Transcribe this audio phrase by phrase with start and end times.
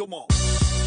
[0.00, 0.26] come on.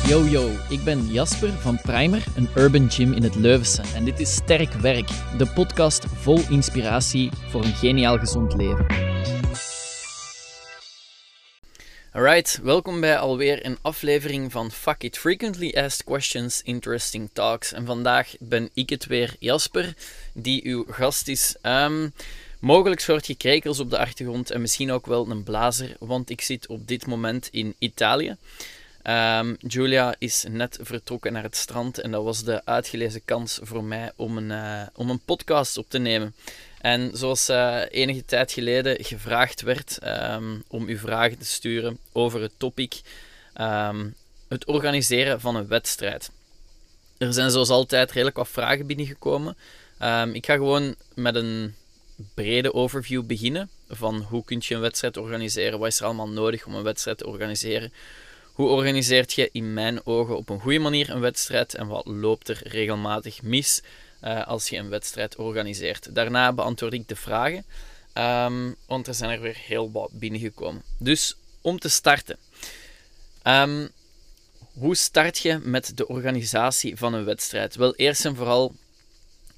[0.08, 3.81] Yo yo, ik ben Jasper van Primer, een urban gym in het Leuvense.
[3.96, 8.86] En dit is Sterk Werk, de podcast vol inspiratie voor een geniaal gezond leven.
[12.12, 17.73] Alright, welkom bij alweer een aflevering van Fuck It Frequently Asked Questions, Interesting Talks.
[17.73, 19.94] En vandaag ben ik het weer, Jasper,
[20.34, 21.55] die uw gast is.
[21.62, 22.14] Um,
[22.59, 26.41] mogelijk soort je krekels op de achtergrond en misschien ook wel een blazer, want ik
[26.41, 28.38] zit op dit moment in Italië.
[29.09, 33.84] Um, Julia is net vertrokken naar het strand en dat was de uitgelezen kans voor
[33.84, 36.35] mij om een, uh, om een podcast op te nemen.
[36.81, 42.41] En zoals uh, enige tijd geleden gevraagd werd um, om uw vragen te sturen over
[42.41, 43.02] het topic
[43.62, 44.16] um,
[44.48, 46.31] het organiseren van een wedstrijd.
[47.17, 49.57] Er zijn zoals altijd redelijk wat vragen binnengekomen.
[50.34, 51.76] ik ga gewoon met een
[52.34, 56.65] brede overview beginnen van hoe kun je een wedstrijd organiseren, wat is er allemaal nodig
[56.65, 57.91] om een wedstrijd te organiseren.
[58.54, 62.49] Hoe organiseert je in mijn ogen op een goede manier een wedstrijd en wat loopt
[62.49, 63.82] er regelmatig mis
[64.23, 66.15] uh, als je een wedstrijd organiseert?
[66.15, 67.65] Daarna beantwoord ik de vragen,
[68.13, 70.81] um, want er zijn er weer heel wat binnengekomen.
[70.97, 72.37] Dus om te starten.
[73.43, 73.89] Um,
[74.73, 77.75] hoe start je met de organisatie van een wedstrijd?
[77.75, 78.75] Wel, eerst en vooral,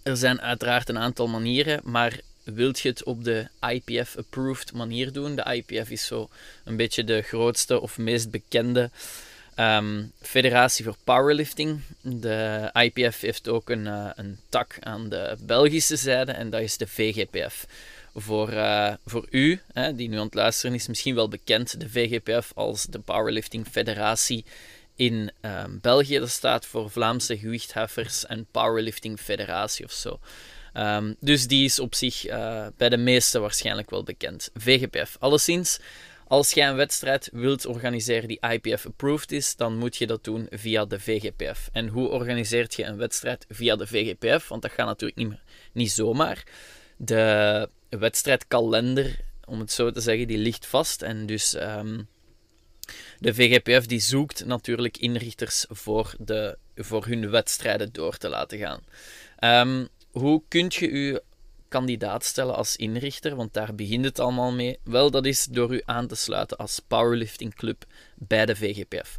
[0.03, 5.35] er zijn uiteraard een aantal manieren, maar wilt je het op de IPF-approved manier doen.
[5.35, 6.29] De IPF is zo
[6.63, 8.89] een beetje de grootste of meest bekende
[9.59, 11.79] um, federatie voor powerlifting.
[12.02, 16.77] De IPF heeft ook een, uh, een tak aan de Belgische zijde en dat is
[16.77, 17.65] de VGPF.
[18.17, 21.89] Voor, uh, voor u, hè, die nu aan het luisteren is, misschien wel bekend, de
[21.89, 24.45] VGPF als de Powerlifting Federatie
[24.95, 26.19] in um, België.
[26.19, 30.19] Dat staat voor Vlaamse Gewichtheffers en Powerlifting Federatie of zo.
[30.77, 34.49] Um, dus die is op zich uh, bij de meesten waarschijnlijk wel bekend.
[34.53, 35.15] VGPF.
[35.19, 35.79] Alleszins,
[36.27, 40.85] als jij een wedstrijd wilt organiseren die IPF-approved is, dan moet je dat doen via
[40.85, 41.69] de VGPF.
[41.71, 44.47] En hoe organiseert je een wedstrijd via de VGPF?
[44.47, 45.39] Want dat gaat natuurlijk niet,
[45.71, 46.43] niet zomaar.
[46.97, 51.02] De wedstrijdkalender, om het zo te zeggen, die ligt vast.
[51.02, 52.08] En dus um,
[53.19, 58.81] de VGPF die zoekt natuurlijk inrichters voor, de, voor hun wedstrijden door te laten gaan.
[59.67, 59.87] Um,
[60.20, 61.23] hoe kun je je
[61.67, 63.36] kandidaat stellen als inrichter?
[63.36, 64.80] Want daar begint het allemaal mee.
[64.83, 69.17] Wel, dat is door u aan te sluiten als powerlifting club bij de VGPF.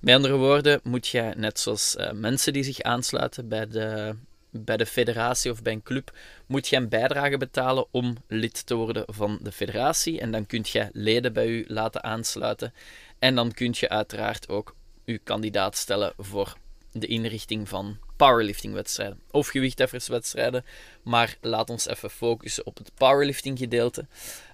[0.00, 4.14] Met andere woorden, moet je net zoals uh, mensen die zich aansluiten bij de,
[4.50, 6.16] bij de federatie of bij een club,
[6.46, 10.20] moet je een bijdrage betalen om lid te worden van de federatie.
[10.20, 12.72] En dan kun je leden bij u laten aansluiten.
[13.18, 16.56] En dan kun je uiteraard ook uw kandidaat stellen voor
[16.92, 20.64] de inrichting van powerliftingwedstrijden of gewichthefferswedstrijden.
[21.02, 24.06] Maar laat ons even focussen op het powerlifting gedeelte.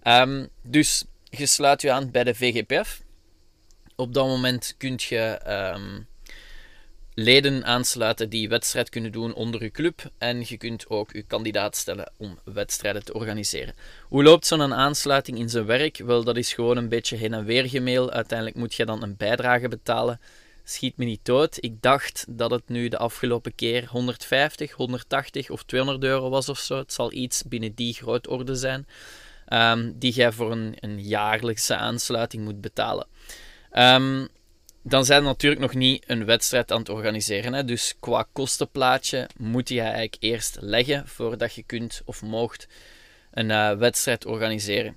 [0.07, 3.03] Um, dus je sluit je aan bij de VGPF.
[3.97, 5.41] Op dat moment kun je
[5.75, 6.07] um,
[7.15, 10.11] leden aansluiten die wedstrijd kunnen doen onder je club.
[10.19, 13.75] En je kunt ook je kandidaat stellen om wedstrijden te organiseren.
[14.09, 15.97] Hoe loopt zo'n aansluiting in zijn werk?
[15.97, 18.11] Wel, dat is gewoon een beetje heen en weer gemail.
[18.11, 20.21] Uiteindelijk moet je dan een bijdrage betalen
[20.65, 21.57] schiet me niet dood.
[21.61, 26.59] Ik dacht dat het nu de afgelopen keer 150, 180 of 200 euro was of
[26.59, 26.77] zo.
[26.77, 28.87] Het zal iets binnen die grootorde zijn.
[29.49, 33.07] Um, die jij voor een, een, jaarlijkse aansluiting moet betalen.
[33.73, 34.29] Um,
[34.83, 37.53] dan zijn we natuurlijk nog niet een wedstrijd aan het organiseren.
[37.53, 37.65] Hè?
[37.65, 42.69] Dus qua kostenplaatje moet je eigenlijk eerst leggen voordat je kunt of moogt
[43.31, 44.97] een uh, wedstrijd organiseren.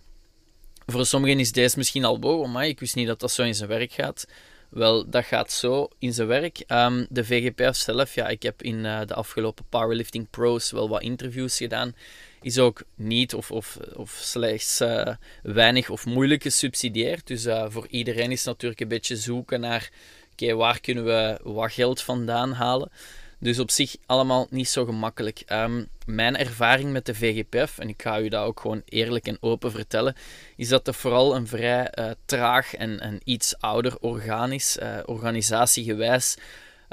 [0.85, 3.55] Voor sommigen is deze misschien al wow, maar ik wist niet dat dat zo in
[3.55, 4.25] zijn werk gaat.
[4.69, 6.63] Wel, dat gaat zo in zijn werk.
[6.67, 11.01] Um, de VGPF zelf, ja, ik heb in uh, de afgelopen Powerlifting Pros wel wat
[11.01, 11.95] interviews gedaan.
[12.41, 15.07] Is ook niet of, of, of slechts uh,
[15.44, 17.28] weinig of moeilijk gesubsidieerd.
[17.28, 19.89] Dus uh, voor iedereen is natuurlijk een beetje zoeken naar
[20.31, 22.91] oké, waar kunnen we wat geld vandaan halen.
[23.40, 25.44] Dus op zich allemaal niet zo gemakkelijk.
[25.52, 29.38] Um, mijn ervaring met de VGPF, en ik ga u dat ook gewoon eerlijk en
[29.40, 30.16] open vertellen,
[30.56, 36.38] is dat er vooral een vrij uh, traag en, iets ouder orgaan is, uh, organisatiegewijs.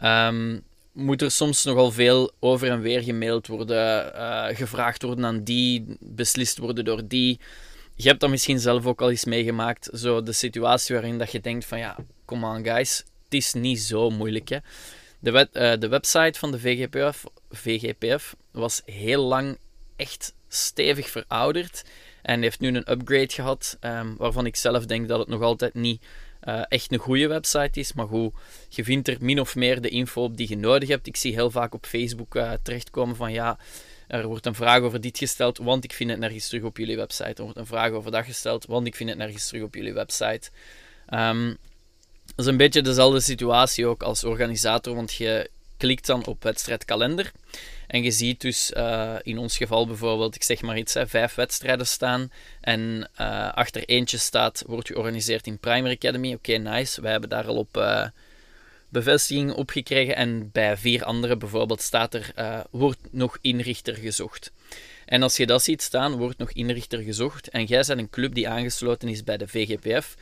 [0.04, 5.44] Um, moet er soms nogal veel over en weer gemaild worden, uh, gevraagd worden aan
[5.44, 7.40] die, beslist worden door die.
[7.94, 11.40] Je hebt dat misschien zelf ook al eens meegemaakt, zo de situatie waarin dat je
[11.40, 14.58] denkt van ja, come on guys, het is niet zo moeilijk hè.
[15.24, 19.58] De, uh, de website van de VGPF, VGPF was heel lang
[19.96, 21.84] echt stevig verouderd
[22.22, 25.74] en heeft nu een upgrade gehad, um, waarvan ik zelf denk dat het nog altijd
[25.74, 26.02] niet
[26.44, 27.92] uh, echt een goede website is.
[27.92, 28.32] Maar goed,
[28.68, 31.06] je vindt er min of meer de info op die je nodig hebt.
[31.06, 33.58] Ik zie heel vaak op Facebook uh, terechtkomen van ja,
[34.06, 36.96] er wordt een vraag over dit gesteld, want ik vind het nergens terug op jullie
[36.96, 37.34] website.
[37.34, 39.94] Er wordt een vraag over dat gesteld, want ik vind het nergens terug op jullie
[39.94, 40.50] website.
[41.10, 41.56] Um,
[42.34, 47.32] Dat is een beetje dezelfde situatie ook als organisator, want je klikt dan op wedstrijdkalender.
[47.86, 51.34] En je ziet dus uh, in ons geval bijvoorbeeld, ik zeg maar iets, hè, vijf
[51.34, 52.30] wedstrijden staan.
[52.60, 56.32] En uh, achter eentje staat, wordt georganiseerd in Primary Academy.
[56.32, 57.00] Oké, nice.
[57.00, 58.06] Wij hebben daar al op uh,
[58.88, 60.16] bevestiging op gekregen.
[60.16, 62.32] En bij vier andere bijvoorbeeld staat er,
[62.70, 64.52] wordt nog inrichter gezocht.
[65.04, 67.48] En als je dat ziet staan, wordt nog inrichter gezocht.
[67.48, 70.14] En jij bent een club die aangesloten is bij de VGPF.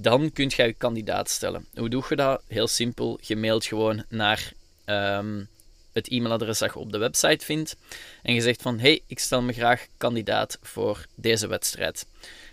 [0.00, 1.66] Dan kunt jij je kandidaat stellen.
[1.74, 2.42] Hoe doe je dat?
[2.48, 3.18] Heel simpel.
[3.22, 4.52] Je mailt gewoon naar
[4.86, 5.48] um,
[5.92, 7.76] het e-mailadres dat je op de website vindt.
[8.22, 12.06] En je zegt van, hey, ik stel me graag kandidaat voor deze wedstrijd.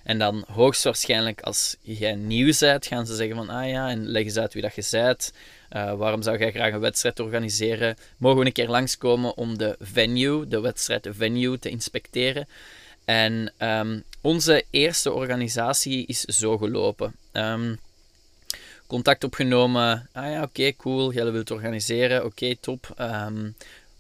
[0.04, 4.24] En dan hoogstwaarschijnlijk als jij nieuw bent, gaan ze zeggen van, ah ja, en leg
[4.24, 5.34] eens uit wie dat je bent.
[5.76, 7.96] Uh, waarom zou jij graag een wedstrijd organiseren?
[8.18, 12.48] Mogen we een keer langskomen om de venue, de wedstrijd, venue te inspecteren?
[13.06, 17.16] En um, onze eerste organisatie is zo gelopen.
[17.34, 17.80] Um,
[18.88, 20.10] contact opgenomen.
[20.12, 21.14] Ah ja, oké, cool.
[21.14, 22.26] Jij wilt organiseren.
[22.26, 22.94] Oké, top.
[22.96, 23.50] Ehm,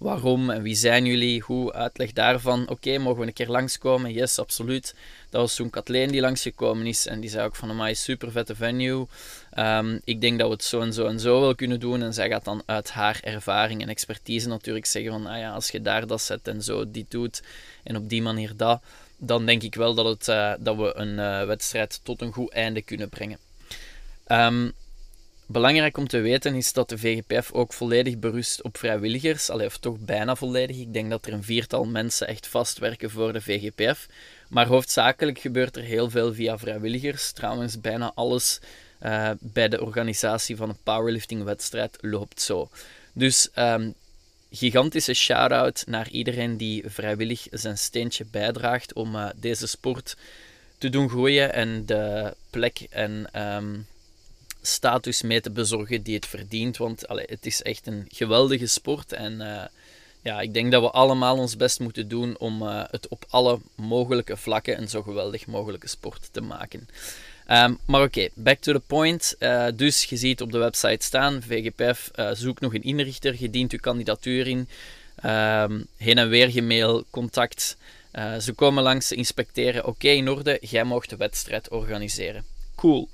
[0.03, 1.41] waarom en wie zijn jullie?
[1.41, 2.69] Hoe uitleg daarvan?
[2.69, 4.13] Oké, mogen we een keer langskomen?
[4.13, 4.95] Yes, absoluut.
[5.29, 8.55] Dat was toen Kathleen die langsgekomen is en die zei ook van mij super vette
[8.55, 9.07] venue.
[9.57, 12.01] Um, ik denk dat we het zo en zo en zo wel kunnen doen.
[12.01, 15.69] En zij gaat dan uit haar ervaring en expertise natuurlijk zeggen van ah ja, als
[15.69, 17.43] je daar dat zet en zo dit doet
[17.83, 18.81] en op die manier dat,
[19.17, 22.51] dan denk ik wel dat, het, uh, dat we een uh, wedstrijd tot een goed
[22.51, 23.37] einde kunnen brengen.
[24.27, 24.73] Um,
[25.45, 29.77] Belangrijk om te weten is dat de VGPF ook volledig berust op vrijwilligers, allee, of
[29.77, 30.77] toch bijna volledig.
[30.77, 34.07] Ik denk dat er een viertal mensen echt vast werken voor de VGPF.
[34.49, 37.31] Maar hoofdzakelijk gebeurt er heel veel via vrijwilligers.
[37.31, 38.59] Trouwens, bijna alles
[39.03, 42.69] uh, bij de organisatie van een powerlifting-wedstrijd loopt zo.
[43.13, 43.93] Dus um,
[44.51, 50.17] gigantische shout-out naar iedereen die vrijwillig zijn steentje bijdraagt om uh, deze sport
[50.77, 53.87] te doen groeien en de plek en um,
[54.65, 56.77] status mee te bezorgen die het verdient.
[56.77, 59.13] Want allee, het is echt een geweldige sport.
[59.13, 59.63] En uh,
[60.21, 63.59] ja, ik denk dat we allemaal ons best moeten doen om uh, het op alle
[63.75, 66.87] mogelijke vlakken een zo geweldig mogelijke sport te maken.
[67.51, 69.35] Um, maar oké, back to the point.
[69.39, 73.71] Uh, dus je ziet op de website staan: VGPF, zoek nog een inrichter, je dient
[73.71, 74.67] uw kandidatuur in.
[75.25, 77.77] Um, heen en weer gemail, contact.
[78.39, 79.85] ze komen langs, ze inspecteren.
[79.85, 82.43] Oké, in orde, jij mag de wedstrijd organiseren.
[82.75, 83.09] Cool.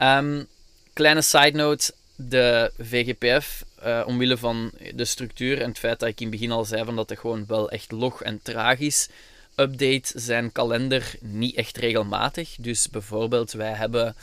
[0.00, 0.46] Um,
[0.92, 6.20] Kleine side note, de VGPF, uh, omwille van de structuur en het feit dat ik
[6.20, 9.08] in het begin al zei van dat het gewoon wel echt log en tragisch
[9.56, 12.54] update zijn kalender niet echt regelmatig.
[12.58, 14.14] Dus bijvoorbeeld, wij hebben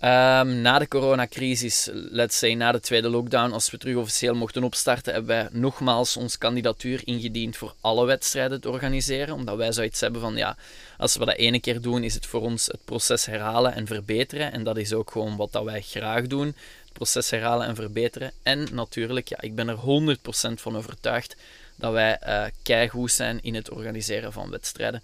[0.00, 4.64] Um, na de coronacrisis, let's say na de tweede lockdown, als we terug officieel mochten
[4.64, 9.34] opstarten, hebben wij nogmaals ons kandidatuur ingediend voor alle wedstrijden te organiseren.
[9.34, 10.56] Omdat wij zoiets hebben van, ja,
[10.98, 14.52] als we dat ene keer doen, is het voor ons het proces herhalen en verbeteren.
[14.52, 16.46] En dat is ook gewoon wat dat wij graag doen.
[16.46, 18.32] Het proces herhalen en verbeteren.
[18.42, 21.36] En natuurlijk, ja, ik ben er 100% van overtuigd
[21.76, 25.02] dat wij uh, keigoed zijn in het organiseren van wedstrijden.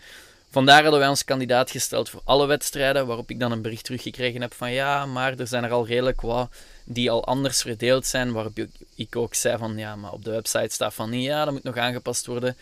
[0.52, 4.40] Vandaar hadden wij ons kandidaat gesteld voor alle wedstrijden, waarop ik dan een bericht teruggekregen
[4.40, 6.50] heb van ja, maar er zijn er al redelijk wat
[6.84, 8.58] die al anders verdeeld zijn, waarop
[8.94, 11.76] ik ook zei van ja, maar op de website staat van ja, dat moet nog
[11.76, 12.56] aangepast worden.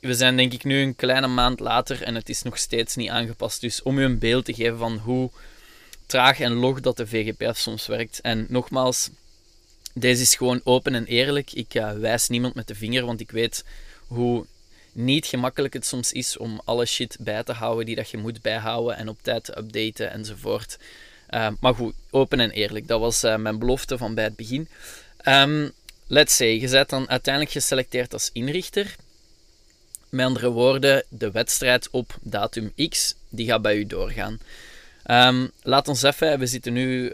[0.00, 3.10] We zijn denk ik nu een kleine maand later en het is nog steeds niet
[3.10, 3.60] aangepast.
[3.60, 5.30] Dus om u een beeld te geven van hoe
[6.06, 8.20] traag en log dat de VGPF soms werkt.
[8.20, 9.10] En nogmaals,
[9.92, 11.52] deze is gewoon open en eerlijk.
[11.52, 13.64] Ik uh, wijs niemand met de vinger, want ik weet
[14.06, 14.46] hoe
[14.98, 18.42] niet gemakkelijk het soms is om alle shit bij te houden die dat je moet
[18.42, 20.78] bijhouden en op tijd te updaten enzovoort.
[21.30, 22.88] Uh, maar goed, open en eerlijk.
[22.88, 24.68] Dat was uh, mijn belofte van bij het begin.
[25.24, 25.72] Um,
[26.06, 28.96] let's say, je bent dan uiteindelijk geselecteerd als inrichter.
[30.08, 34.38] Met andere woorden, de wedstrijd op datum X, die gaat bij u doorgaan.
[35.10, 37.10] Um, laat ons even, we zitten nu uh,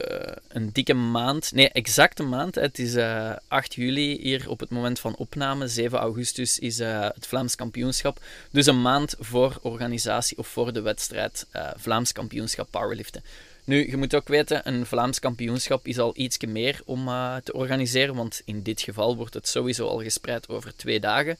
[0.48, 2.54] een dikke maand, nee, exacte maand.
[2.54, 5.68] Het is uh, eh, 8 juli hier op het moment van opname.
[5.68, 8.20] 7 augustus is uh, het Vlaams kampioenschap.
[8.50, 11.46] Dus een maand voor organisatie of voor de wedstrijd
[11.76, 13.22] Vlaams kampioenschap powerliften.
[13.64, 17.04] Nu, je moet ook weten, een Vlaams kampioenschap is al iets meer om
[17.44, 21.38] te organiseren, want in dit geval wordt het sowieso al gespreid over twee dagen.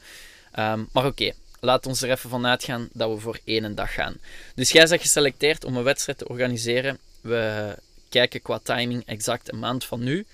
[0.59, 1.33] Um, maar oké,
[1.65, 4.17] laat ons er even van uitgaan dat we voor één dag gaan.
[4.55, 6.99] Dus jij bent geselecteerd om een wedstrijd te organiseren.
[7.21, 7.77] We
[8.09, 10.27] kijken qua timing exact een maand van nu.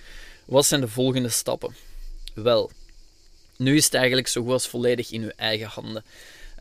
[0.45, 1.75] Wat zijn de volgende stappen?
[2.35, 2.71] Wel,
[3.57, 6.05] nu is het eigenlijk zo goed als volledig in uw eigen handen.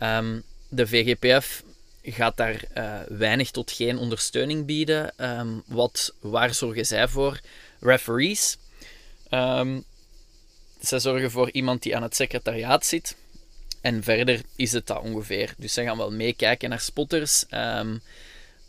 [0.02, 1.64] Um, de VGPF
[2.04, 5.14] gaat daar uh, weinig tot geen ondersteuning bieden.
[5.18, 7.40] Um, wat, waar zorgen zij voor?
[7.80, 8.58] Referees.
[9.32, 9.84] Um,
[10.80, 13.16] zij zorgen voor iemand die aan het secretariaat zit.
[13.82, 15.54] En verder is het dat ongeveer.
[15.58, 17.46] Dus ze gaan wel meekijken naar spotters.
[17.54, 18.02] Um,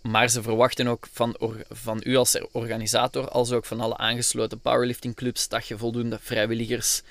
[0.03, 1.37] maar ze verwachten ook van,
[1.69, 7.03] van u als organisator, als ook van alle aangesloten powerlifting clubs, dat je voldoende vrijwilligers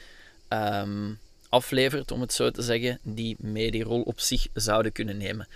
[0.50, 5.18] um, aflevert, om het zo te zeggen, die mee die rol op zich zouden kunnen
[5.18, 5.48] nemen.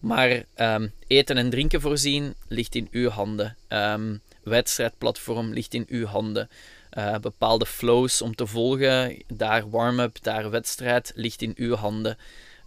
[0.00, 3.56] Maar um, eten en drinken voorzien ligt in uw handen.
[3.68, 6.48] Um, wedstrijdplatform ligt in uw handen.
[6.92, 12.16] Uh, bepaalde flows om te volgen, daar warm-up, daar wedstrijd, ligt in uw handen.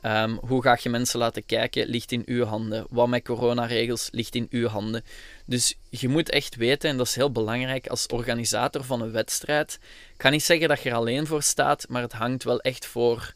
[0.05, 2.85] Um, hoe ga je mensen laten kijken, ligt in uw handen.
[2.89, 5.03] Wat met coronaregels, ligt in uw handen.
[5.45, 9.79] Dus je moet echt weten, en dat is heel belangrijk als organisator van een wedstrijd.
[10.13, 12.85] Ik ga niet zeggen dat je er alleen voor staat, maar het hangt wel echt
[12.85, 13.33] voor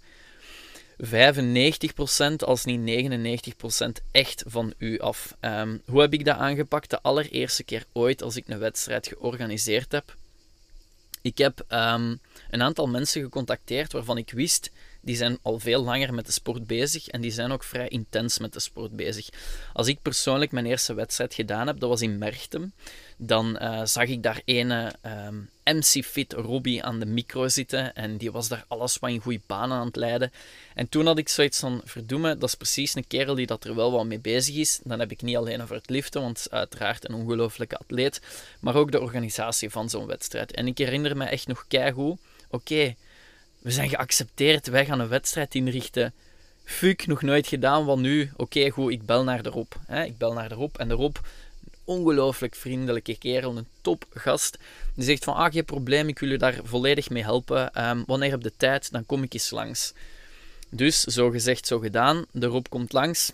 [1.04, 1.08] 95%
[2.38, 3.10] als niet
[3.90, 5.36] 99% echt van u af.
[5.42, 6.90] Um, hoe heb ik dat aangepakt?
[6.90, 10.16] De allereerste keer ooit als ik een wedstrijd georganiseerd heb.
[11.26, 14.72] Ik heb um, een aantal mensen gecontacteerd waarvan ik wist
[15.06, 18.40] die zijn al veel langer met de sport bezig en die zijn ook vrij intens
[18.40, 19.30] met de sport bezig.
[19.74, 22.74] Als ik persoonlijk mijn eerste wedstrijd gedaan heb, dat was in Merchtem,
[23.18, 27.96] dan uh, zag ik daar ene um, ehm, MC Fit Robbie aan de micro zitten
[27.96, 30.32] en die was daar alles wat in goede banen aan het leiden.
[30.74, 33.76] En toen had ik zoiets van, verdoemen, dat is precies een kerel die dat er
[33.76, 34.80] wel wat mee bezig is.
[34.84, 38.22] Dan heb ik niet alleen over het liften, want uiteraard een ongelooflijke atleet,
[38.60, 40.52] maar ook de organisatie van zo'n wedstrijd.
[40.52, 42.20] En ik herinner me echt nog keigoed,
[42.50, 42.96] oké,
[43.66, 46.14] we zijn geaccepteerd, wij gaan een wedstrijd inrichten.
[46.64, 48.32] Fuck, nog nooit gedaan, wat nu?
[48.36, 49.72] Oké, goed, ik bel naar de Rob.
[49.86, 50.04] Hè?
[50.04, 54.58] Ik bel naar de Rob en de Rob, een ongelooflijk vriendelijke kerel, een topgast.
[54.94, 57.90] Die zegt van, ah, geen probleem, ik wil je daar volledig mee helpen.
[57.90, 59.94] Um, wanneer heb de tijd, dan kom ik eens langs.
[60.70, 62.26] Dus, zo gezegd, zo gedaan.
[62.32, 63.32] De Rob komt langs.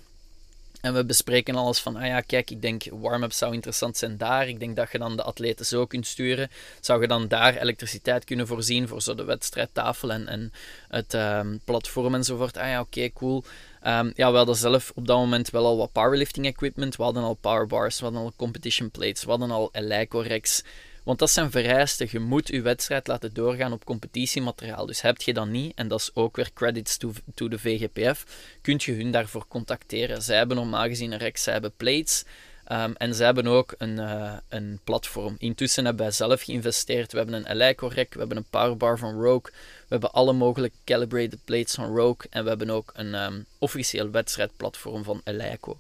[0.82, 4.48] En we bespreken alles van, ah ja, kijk, ik denk warm-up zou interessant zijn daar.
[4.48, 6.50] Ik denk dat je dan de atleten zo kunt sturen.
[6.80, 10.54] Zou je dan daar elektriciteit kunnen voorzien voor zo de wedstrijdtafel en, en
[10.88, 12.58] het um, platform enzovoort.
[12.58, 13.44] Ah ja, oké, cool.
[13.88, 16.96] Um, ja, we hadden zelf op dat moment wel al wat powerlifting equipment.
[16.96, 20.64] We hadden al powerbars, we hadden al competition plates, we hadden al Eleiko Rex.
[21.04, 22.08] Want dat zijn vereisten.
[22.12, 24.86] Je moet je wedstrijd laten doorgaan op competitiemateriaal.
[24.86, 28.26] Dus heb je dat niet, en dat is ook weer credits to, to de VGPF,
[28.62, 30.22] kun je hun daarvoor contacteren.
[30.22, 32.24] Zij hebben normaal gezien een rek, zij hebben plates.
[32.72, 35.36] Um, en ze hebben ook een, uh, een platform.
[35.38, 37.12] Intussen hebben wij zelf geïnvesteerd.
[37.12, 40.78] We hebben een Eleiko rek, we hebben een powerbar van Rogue, we hebben alle mogelijke
[40.86, 45.78] calibrated plates van Rogue en we hebben ook een um, officieel wedstrijdplatform van Eleiko.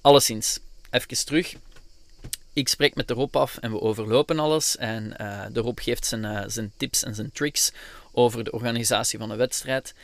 [0.00, 0.58] Alleszins,
[0.90, 1.54] even terug
[2.54, 4.76] ik spreek met de Rob af en we overlopen alles.
[4.76, 7.72] En uh, de Rob geeft zijn, uh, zijn tips en zijn tricks
[8.12, 9.94] over de organisatie van een wedstrijd.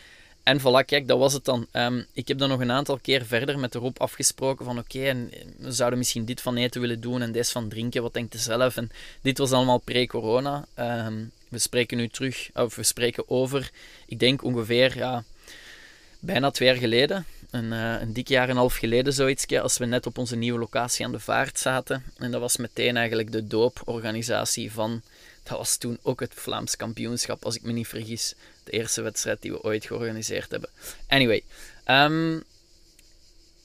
[0.43, 1.67] En voilà, kijk, dat was het dan.
[1.73, 4.99] Um, ik heb dan nog een aantal keer verder met de Rob afgesproken van oké,
[4.99, 5.29] okay,
[5.59, 8.39] we zouden misschien dit van eten willen doen en deze van drinken, wat denkt u
[8.39, 8.77] zelf?
[8.77, 8.91] En
[9.21, 10.67] dit was allemaal pre-corona.
[10.79, 13.71] Um, we spreken nu terug, of we spreken over,
[14.07, 15.25] ik denk ongeveer ja,
[16.19, 19.79] bijna twee jaar geleden een, uh, een dik jaar en een half geleden zoiets, als
[19.79, 22.05] we net op onze nieuwe locatie aan de vaart zaten.
[22.19, 25.03] En dat was meteen eigenlijk de dooporganisatie van,
[25.43, 28.35] dat was toen ook het Vlaams kampioenschap, als ik me niet vergis.
[28.65, 30.71] De eerste wedstrijd die we ooit georganiseerd hebben.
[31.09, 31.43] Anyway,
[31.87, 32.45] um,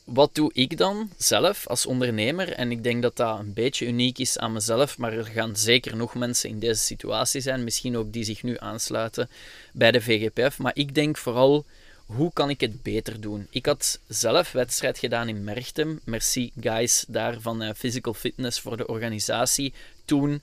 [0.05, 2.51] wat doe ik dan zelf als ondernemer?
[2.51, 5.95] En ik denk dat dat een beetje uniek is aan mezelf, maar er gaan zeker
[5.95, 9.29] nog mensen in deze situatie zijn, misschien ook die zich nu aansluiten
[9.73, 10.57] bij de VGPF.
[10.57, 11.65] Maar ik denk vooral
[12.05, 13.47] hoe kan ik het beter doen?
[13.49, 15.99] Ik had zelf wedstrijd gedaan in Merchtem.
[16.03, 19.73] Merci guys daar van uh, Physical Fitness voor de organisatie.
[20.05, 20.39] Toen, uh,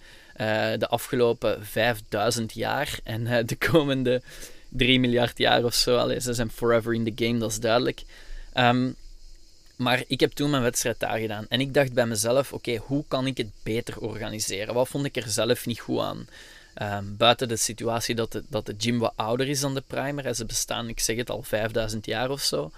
[0.78, 4.22] de afgelopen 5000 jaar en uh, de komende
[4.68, 5.96] 3 miljard jaar of zo.
[5.96, 8.02] Allee, ze zijn forever in the game, dat is duidelijk.
[8.54, 8.94] Um,
[9.76, 11.46] maar ik heb toen mijn wedstrijd daar gedaan.
[11.48, 14.74] En ik dacht bij mezelf, oké, hoe kan ik het beter organiseren?
[14.74, 16.26] Wat vond ik er zelf niet goed aan?
[16.82, 20.34] Um, buiten de situatie dat de, dat de gym wat ouder is dan de primer.
[20.34, 22.70] Ze bestaan, ik zeg het al, 5000 jaar of zo.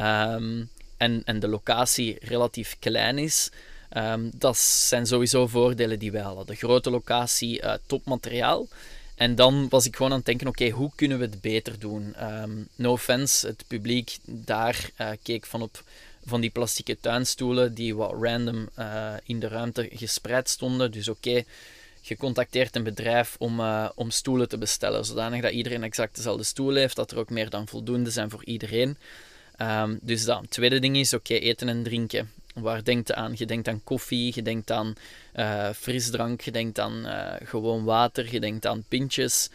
[0.00, 3.50] Um, en, en de locatie relatief klein is.
[3.96, 6.46] Um, dat zijn sowieso voordelen die wij hadden.
[6.46, 8.66] De grote locatie, uh, topmateriaal.
[9.14, 12.14] En dan was ik gewoon aan het denken, oké, hoe kunnen we het beter doen?
[12.74, 15.82] no offense, het publiek daar uh, keek van op
[16.28, 20.90] van die plastieke tuinstoelen die wat random uh, in de ruimte gespreid stonden.
[20.90, 21.44] Dus oké,
[22.00, 26.44] je contacteert een bedrijf om, uh, om stoelen te bestellen, zodanig dat iedereen exact dezelfde
[26.44, 28.96] stoel heeft, dat er ook meer dan voldoende zijn voor iedereen.
[29.60, 30.44] Um, dus dat.
[30.48, 32.30] Tweede ding is, oké, eten en drinken.
[32.54, 33.32] Waar denkt je aan?
[33.36, 34.94] Je denkt aan koffie, je denkt aan
[35.36, 39.50] uh, frisdrank, je denkt aan uh, gewoon water, je denkt aan pintjes.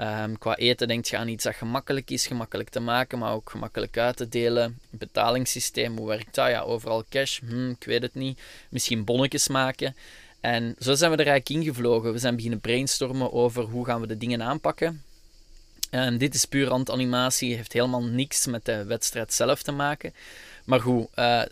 [0.00, 3.50] Um, qua eten denkt je aan iets dat gemakkelijk is, gemakkelijk te maken, maar ook
[3.50, 4.78] gemakkelijk uit te delen.
[4.90, 6.48] Betalingssysteem, hoe werkt dat?
[6.48, 8.40] Ja, overal cash, hm, ik weet het niet.
[8.68, 9.96] Misschien bonnetjes maken.
[10.46, 12.12] En zo zijn we er eigenlijk ingevlogen.
[12.12, 15.02] We zijn beginnen brainstormen over hoe gaan we de dingen aanpakken.
[15.90, 20.14] En dit is puur randanimatie, heeft helemaal niks met de wedstrijd zelf te maken.
[20.64, 21.42] Maar goed, uh,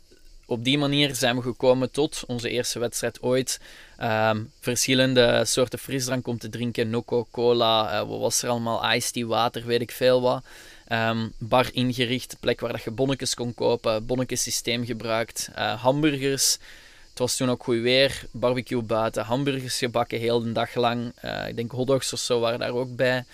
[0.47, 3.61] op die manier zijn we gekomen tot onze eerste wedstrijd ooit.
[3.97, 6.91] Ehm, verschillende soorten frisdrank om te drinken.
[6.91, 8.93] Noco, cola, uh, wat was er allemaal?
[8.95, 10.45] Iced tea, water, weet ik veel wat.
[10.89, 14.07] Um, bar ingericht, plek waar dat je bonnetjes kon kopen.
[14.07, 15.49] Bonnetjesysteem gebruikt.
[15.59, 16.59] Uh, hamburgers.
[17.15, 18.23] Het was toen ook goed weer.
[18.31, 19.25] Barbecue buiten.
[19.25, 21.13] Hamburgers gebakken heel de dag lang.
[21.25, 23.25] Uh, ik denk hotdogs of zo waren daar ook bij.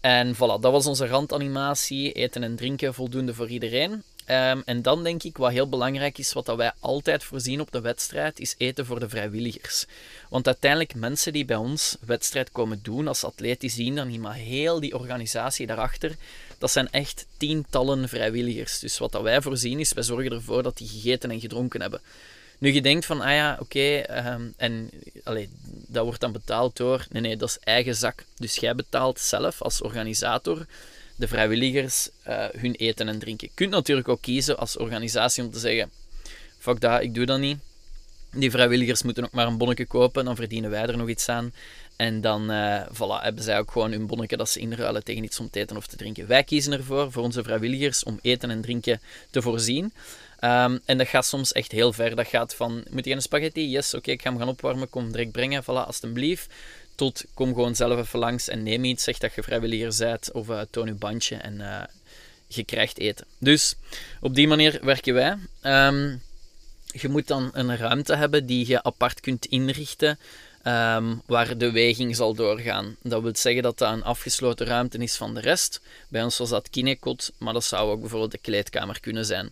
[0.00, 2.12] En voilà, dat was onze randanimatie.
[2.12, 3.90] Eten en drinken voldoende voor iedereen.
[3.92, 7.72] Um, en dan denk ik, wat heel belangrijk is, wat dat wij altijd voorzien op
[7.72, 9.86] de wedstrijd, is eten voor de vrijwilligers.
[10.28, 14.20] Want uiteindelijk, mensen die bij ons wedstrijd komen doen als atleet, die zien dan niet
[14.20, 16.16] maar heel die organisatie daarachter.
[16.58, 18.78] Dat zijn echt tientallen vrijwilligers.
[18.78, 22.00] Dus wat dat wij voorzien is, wij zorgen ervoor dat die gegeten en gedronken hebben.
[22.60, 24.90] Nu je denkt van, ah ja, oké, ehm, en
[25.24, 25.48] allee,
[25.86, 27.06] dat wordt dan betaald door...
[27.10, 28.24] Nee, nee, dat is eigen zak.
[28.36, 30.66] Dus jij betaalt zelf als organisator
[31.20, 33.48] de vrijwilligers uh, hun eten en drinken.
[33.48, 35.90] Je kunt natuurlijk ook kiezen als organisatie om te zeggen:
[36.58, 37.58] fuck dat, ik doe dat niet.
[38.32, 41.52] Die vrijwilligers moeten ook maar een bonnetje kopen, dan verdienen wij er nog iets aan.
[41.96, 45.40] En dan uh, voilà, hebben zij ook gewoon hun bonnetje dat ze inruilen tegen iets
[45.40, 46.26] om te eten of te drinken.
[46.26, 49.00] Wij kiezen ervoor, voor onze vrijwilligers, om eten en drinken
[49.30, 49.92] te voorzien.
[50.44, 52.16] Um, en dat gaat soms echt heel ver.
[52.16, 53.70] Dat gaat van, moet je een spaghetti?
[53.70, 56.52] Yes, oké, ik ga hem gaan opwarmen, kom direct brengen, voilà, alstublieft
[56.94, 60.48] tot kom gewoon zelf even langs en neem iets, zeg dat je vrijwilliger bent of
[60.48, 61.82] uh, toon je bandje en uh,
[62.46, 63.26] je krijgt eten.
[63.38, 63.74] Dus
[64.20, 65.36] op die manier werken wij.
[65.86, 66.22] Um,
[66.84, 70.18] je moet dan een ruimte hebben die je apart kunt inrichten.
[70.66, 72.96] Um, waar de weging zal doorgaan.
[73.02, 75.80] Dat wil zeggen dat dat een afgesloten ruimte is van de rest.
[76.08, 79.50] Bij ons was dat kinekot, maar dat zou ook bijvoorbeeld de kleedkamer kunnen zijn.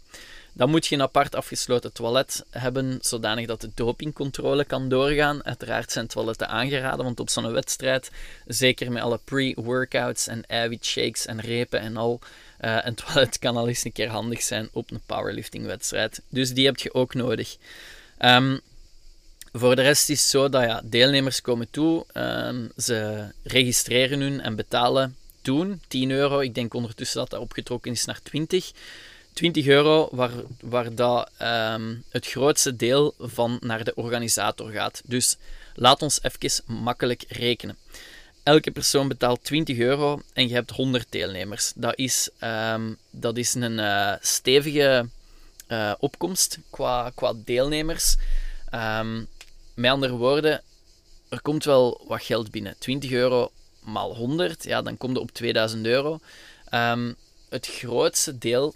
[0.59, 5.45] Dan moet je een apart afgesloten toilet hebben, zodanig dat de dopingcontrole kan doorgaan.
[5.45, 8.11] Uiteraard zijn toiletten aangeraden, want op zo'n wedstrijd,
[8.47, 12.21] zeker met alle pre-workouts en eiwitshakes en repen en al,
[12.61, 16.21] uh, een toilet kan al eens een keer handig zijn op een powerlifting-wedstrijd.
[16.29, 17.57] Dus die heb je ook nodig.
[18.21, 18.61] Um,
[19.53, 24.40] voor de rest is het zo dat ja, deelnemers komen toe, um, ze registreren hun
[24.40, 26.40] en betalen toen 10 euro.
[26.40, 28.73] Ik denk ondertussen dat dat opgetrokken is naar 20.
[29.38, 35.03] 20 euro, waar, waar dat, ehm, het grootste deel van naar de organisator gaat.
[35.05, 35.37] Dus
[35.74, 37.77] laat ons even makkelijk rekenen.
[38.42, 41.72] Elke persoon betaalt 20 euro en je hebt 100 deelnemers.
[41.74, 45.09] Dat is, um, dat is een uh, stevige
[45.68, 48.16] uh, opkomst qua, qua deelnemers.
[48.74, 49.29] Um,
[49.74, 50.62] met andere woorden,
[51.29, 52.74] er komt wel wat geld binnen.
[52.79, 56.18] 20 euro maal 100, ja, dan komt je op 2000 euro.
[57.48, 58.74] het grootste deel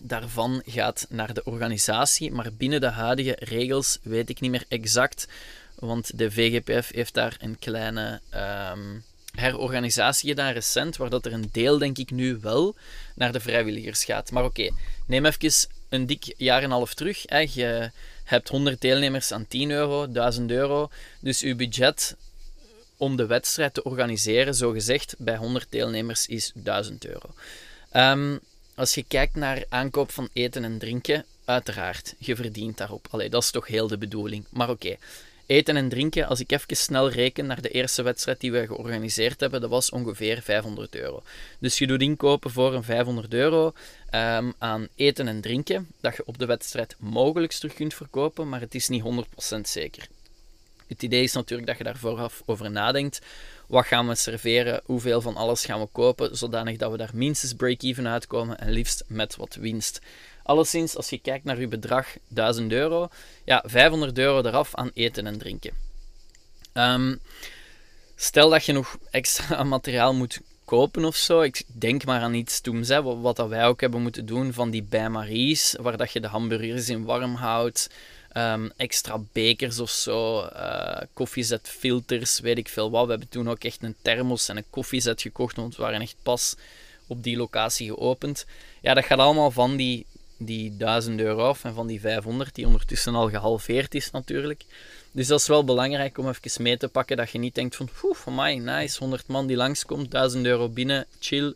[0.00, 5.28] daarvan gaat naar de organisatie, maar binnen de huidige regels weet ik niet meer exact,
[5.74, 11.48] want de VGPF heeft daar een kleine um, herorganisatie gedaan recent, waar dat er een
[11.52, 12.74] deel, denk ik, nu wel
[13.14, 14.30] naar de vrijwilligers gaat.
[14.30, 14.70] Maar oké,
[15.06, 17.52] neem even een dik jaar en een half terug.
[17.54, 17.90] Je
[18.24, 22.16] hebt 100 deelnemers aan 10 euro, 1000 euro, dus uw budget
[22.96, 27.34] om de wedstrijd te organiseren, zo gezegd, bij 100 deelnemers is 1000 euro.
[27.92, 28.40] Um,
[28.78, 33.06] als je kijkt naar aankoop van eten en drinken, uiteraard, je verdient daarop.
[33.10, 34.44] Allee, dat is toch heel de bedoeling.
[34.50, 34.96] Maar oké,
[35.46, 39.40] eten en drinken, als ik even snel reken naar de eerste wedstrijd die we georganiseerd
[39.40, 41.22] hebben, dat was ongeveer 500 euro.
[41.58, 43.72] Dus je doet inkopen voor een 500 euro
[44.14, 48.60] um, aan eten en drinken, dat je op de wedstrijd mogelijk terug kunt verkopen, maar
[48.60, 49.02] het is niet
[49.56, 50.08] 100% zeker.
[50.86, 53.20] Het idee is natuurlijk dat je daar vooraf over nadenkt.
[53.68, 54.80] Wat gaan we serveren?
[54.84, 56.36] Hoeveel van alles gaan we kopen?
[56.36, 60.00] Zodanig dat we daar minstens break-even uitkomen en liefst met wat winst.
[60.42, 63.08] Alleszins, als je kijkt naar uw bedrag 1000 euro,
[63.44, 65.72] ja, 500 euro eraf aan eten en drinken.
[66.72, 67.16] Ehm,
[68.16, 71.40] stel dat je nog extra materiaal moet kopen of zo.
[71.40, 74.82] Ik denk maar aan iets hè, wat, dat wij ook hebben moeten doen van die
[74.82, 77.90] bain-maries, waar dat je de hamburgers in warm houdt.
[78.32, 83.04] Ehm, extra bekers of zo, uh, koffiezetfilters, weet ik veel wat.
[83.04, 86.16] We hebben toen ook echt een thermos en een koffiezet gekocht, want we waren echt
[86.22, 86.56] pas
[87.06, 88.46] op die locatie geopend.
[88.80, 90.06] Ja, dat gaat allemaal van die,
[90.38, 94.64] die 1000 euro af en van die 500, die ondertussen al gehalveerd is natuurlijk.
[95.12, 97.88] Dus dat is wel belangrijk om even mee te pakken, dat je niet denkt van,
[98.02, 101.54] oeh, my, nice, 100 man die langskomt, 1000 euro binnen, chill.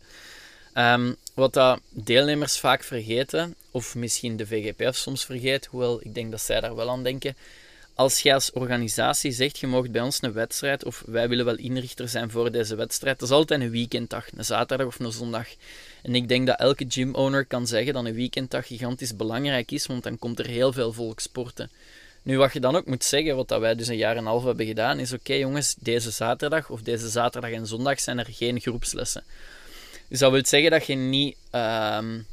[0.77, 6.31] Um, wat dat deelnemers vaak vergeten, of misschien de VGPF soms vergeet, hoewel ik denk
[6.31, 7.35] dat zij daar wel aan denken.
[7.95, 11.57] Als jij als organisatie zegt, je mag bij ons een wedstrijd, of wij willen wel
[11.57, 15.47] inrichter zijn voor deze wedstrijd, dat is altijd een weekenddag, een zaterdag of een zondag.
[16.01, 20.03] En ik denk dat elke gym-owner kan zeggen dat een weekenddag gigantisch belangrijk is, want
[20.03, 21.69] dan komt er heel veel volk sporten.
[22.21, 24.25] Nu, wat je dan ook moet zeggen, wat dat wij dus een jaar en een
[24.25, 28.27] half hebben gedaan, is oké jongens, deze zaterdag of deze zaterdag en zondag zijn er
[28.29, 29.23] geen groepslessen.
[30.07, 32.25] Dus dat wil zeggen dat je niet, um,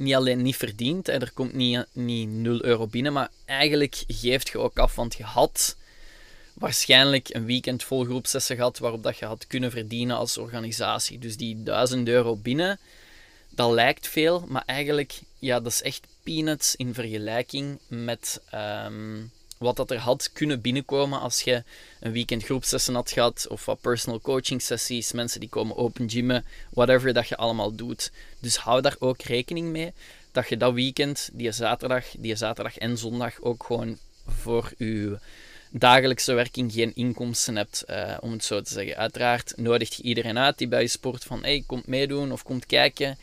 [0.00, 4.48] niet alleen niet verdiend, hè, er komt niet, niet 0 euro binnen, maar eigenlijk geeft
[4.48, 5.76] je ook af, want je had
[6.54, 11.18] waarschijnlijk een weekend vol groepsessen gehad waarop dat je had kunnen verdienen als organisatie.
[11.18, 12.78] Dus die 1000 euro binnen,
[13.50, 19.22] dat lijkt veel, maar eigenlijk, ja, dat is echt peanuts in vergelijking met ehm,
[19.60, 21.62] wat dat er had kunnen binnenkomen als je
[22.00, 26.44] een weekend groepsessen had gehad, of wat personal coaching sessies, mensen die komen open gymmen,
[26.70, 28.12] whatever dat je allemaal doet.
[28.38, 29.92] Dus hou daar ook rekening mee
[30.32, 35.18] dat je dat weekend, die zaterdag, die zaterdag en zondag ook gewoon voor je
[35.70, 38.96] dagelijkse werking geen inkomsten hebt, uh, om het zo te zeggen.
[38.96, 43.18] Uiteraard nodigt iedereen uit die bij je sport van hey, komt meedoen of komt kijken.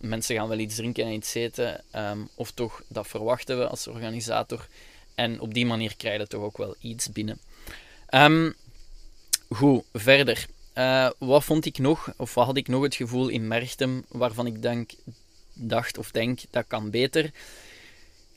[0.00, 3.86] Mensen gaan wel iets drinken en iets eten, ehm, of toch, dat verwachten we als
[3.86, 4.66] organisator.
[5.14, 7.38] En op die manier krijg je toch ook wel iets binnen.
[8.10, 8.54] Um,
[9.48, 10.46] goed, verder.
[10.74, 14.46] Uh, wat vond ik nog, of wat had ik nog het gevoel in Merchtem, waarvan
[14.46, 14.90] ik denk,
[15.52, 17.30] dacht of denk, dat kan beter.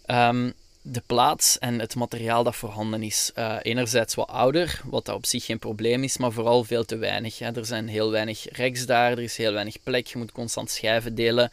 [0.08, 0.54] Um,
[0.88, 3.32] de plaats en het materiaal dat voorhanden is.
[3.36, 6.98] Uh, enerzijds wat ouder, wat dat op zich geen probleem is, maar vooral veel te
[6.98, 7.40] weinig.
[7.40, 7.56] Hè.
[7.56, 11.16] Er zijn heel weinig reks daar, er is heel weinig plek, je moet constant schijven
[11.16, 11.52] delen.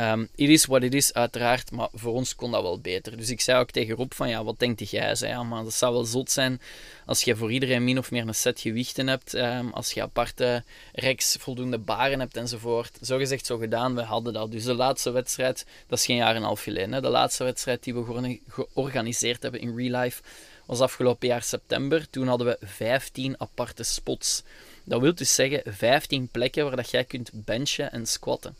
[0.00, 3.16] Um, it is wat het is, uiteraard, maar voor ons kon dat wel beter.
[3.16, 5.14] Dus ik zei ook tegen Rob van, ja, wat denkt jij?
[5.14, 6.60] Zei, maar dat zou wel zot zijn
[7.06, 10.64] als je voor iedereen min of meer een set gewichten hebt, um, als je aparte
[10.92, 12.98] reks, voldoende baren hebt enzovoort.
[13.02, 14.50] Zo gezegd, zo gedaan, we hadden dat.
[14.50, 17.00] Dus de laatste wedstrijd, dat is geen jaar en een half geleden, hè.
[17.00, 20.22] de laatste wedstrijd die we georganiseerd hebben in real life,
[20.66, 22.10] was afgelopen jaar september.
[22.10, 24.42] Toen hadden we 15 aparte spots.
[24.84, 28.56] Dat wil dus zeggen 15 plekken waar dat jij kunt benchen en squatten.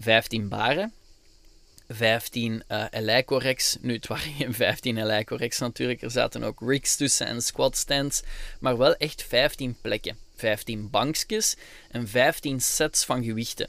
[0.00, 0.92] 15 baren,
[1.88, 3.76] 15 uh, Eleiko-rex.
[3.80, 6.02] Nu, het waren geen 15 Eleiko-rex natuurlijk.
[6.02, 8.22] Er zaten ook rigs tussen en squat stands.
[8.60, 10.16] Maar wel echt 15 plekken.
[10.36, 11.56] 15 bankjes
[11.90, 13.68] en 15 sets van gewichten.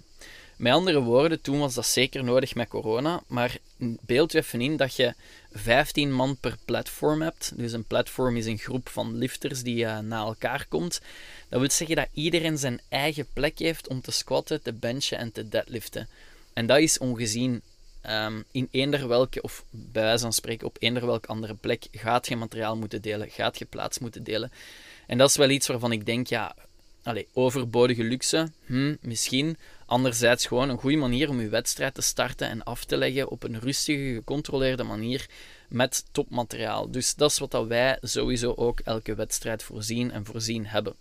[0.58, 3.24] Met andere woorden, toen was dat zeker nodig met corona.
[3.28, 5.14] Maar beeld je even in dat je
[5.52, 7.52] 15 man per platform hebt.
[7.56, 11.02] Dus een platform is een groep van lifters die uh, na elkaar komt.
[11.50, 15.32] Dat wil zeggen dat iedereen zijn eigen plek heeft om te squatten, te benchen en
[15.32, 16.08] te deadliften.
[16.54, 17.62] En dat is ongezien.
[18.10, 22.28] Um, in eender welke, of bij wijze van spreken op eender welke andere plek, gaat
[22.28, 24.52] je materiaal moeten delen, gaat je plaats moeten delen.
[25.08, 26.56] En dat is wel iets waarvan ik denk, ja,
[27.34, 29.58] overbodige luxe, hm, misschien.
[29.86, 33.44] Anderzijds gewoon een goede manier om je wedstrijd te starten en af te leggen op
[33.44, 35.30] een rustige, gecontroleerde manier
[35.68, 36.92] met topmateriaal.
[36.92, 40.96] Dus dat is wat wij sowieso ook elke wedstrijd voorzien en voorzien hebben.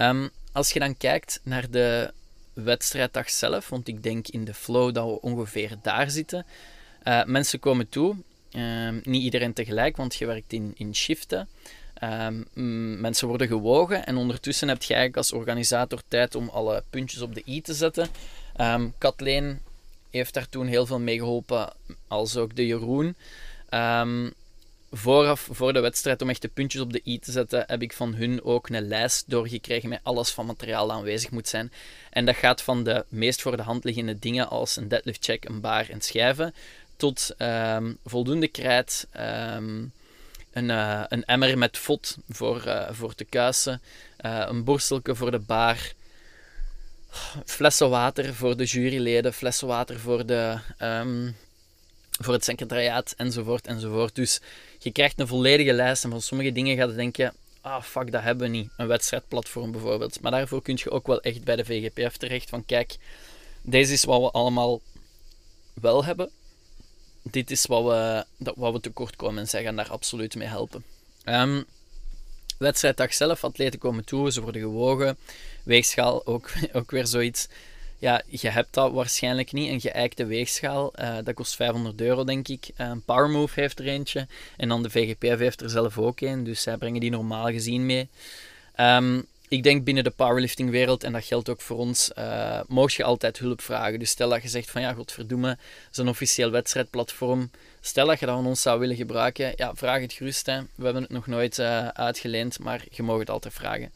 [0.00, 2.12] Um, als je dan kijkt naar de
[2.52, 6.46] wedstrijddag zelf, want ik denk in de flow dat we ongeveer daar zitten.
[7.04, 8.16] Uh, mensen komen toe,
[8.52, 11.48] uh, niet iedereen tegelijk, want je werkt in, in shiften.
[12.02, 17.22] Um, mensen worden gewogen en ondertussen heb je eigenlijk als organisator tijd om alle puntjes
[17.22, 18.08] op de i te zetten.
[18.60, 19.60] Um, Kathleen
[20.10, 21.72] heeft daar toen heel veel mee geholpen,
[22.08, 23.16] als ook de Jeroen.
[23.70, 24.32] Um,
[24.92, 27.92] vooraf, voor de wedstrijd, om echt de puntjes op de i te zetten, heb ik
[27.92, 31.72] van hun ook een lijst doorgekregen met alles van materiaal dat aanwezig moet zijn.
[32.10, 35.44] En dat gaat van de meest voor de hand liggende dingen als een deadlift check,
[35.44, 36.54] een bar en schijven,
[36.96, 37.34] tot
[38.04, 39.06] voldoende krijt,
[40.58, 43.80] een, uh, een emmer met fot voor, uh, voor te kuisen,
[44.24, 45.76] uh, een borstelke voor de bar,
[47.44, 51.36] flessen water voor de juryleden, flessen water voor de um,
[52.20, 54.14] voor het secretariaat, enzovoort, enzovoort.
[54.14, 54.40] Dus
[54.78, 58.22] je krijgt een volledige lijst en van sommige dingen gaat je denken, ah fuck, dat
[58.22, 58.70] hebben we niet.
[58.76, 60.20] Een wedstrijdplatform bijvoorbeeld.
[60.20, 62.96] Maar daarvoor kun je ook wel echt bij de VGPF terecht van, kijk,
[63.62, 64.80] deze is wat we allemaal
[65.74, 66.30] wel hebben.
[67.30, 70.48] Dit is wat we, dat, wat we tekort komen en zij gaan daar absoluut mee
[70.48, 70.84] helpen.
[71.24, 71.64] Um,
[72.58, 75.16] wedstrijddag zelf, atleten komen toe, ze worden gewogen.
[75.62, 77.48] Weegschaal, ook, ook weer zoiets
[77.98, 79.70] ja, je hebt dat waarschijnlijk niet.
[79.70, 82.70] Een geëikte weegschaal, uh, dat kost 500 euro, denk ik.
[82.80, 84.26] Uh, Powermove heeft er eentje.
[84.56, 86.44] En dan de VGPF heeft er zelf ook een.
[86.44, 88.08] Dus zij brengen die normaal gezien mee.
[88.80, 93.04] Um, ik denk binnen de powerliftingwereld, en dat geldt ook voor ons, uh, mocht je
[93.04, 93.98] altijd hulp vragen.
[93.98, 95.58] Dus stel dat je zegt van ja, godverdomme,
[95.90, 97.50] zo'n officieel wedstrijdplatform.
[97.80, 100.46] Stel dat je dat van ons zou willen gebruiken, ja, vraag het gerust.
[100.46, 100.60] Hè.
[100.74, 103.92] We hebben het nog nooit uh, uitgeleend, maar je mag het altijd vragen.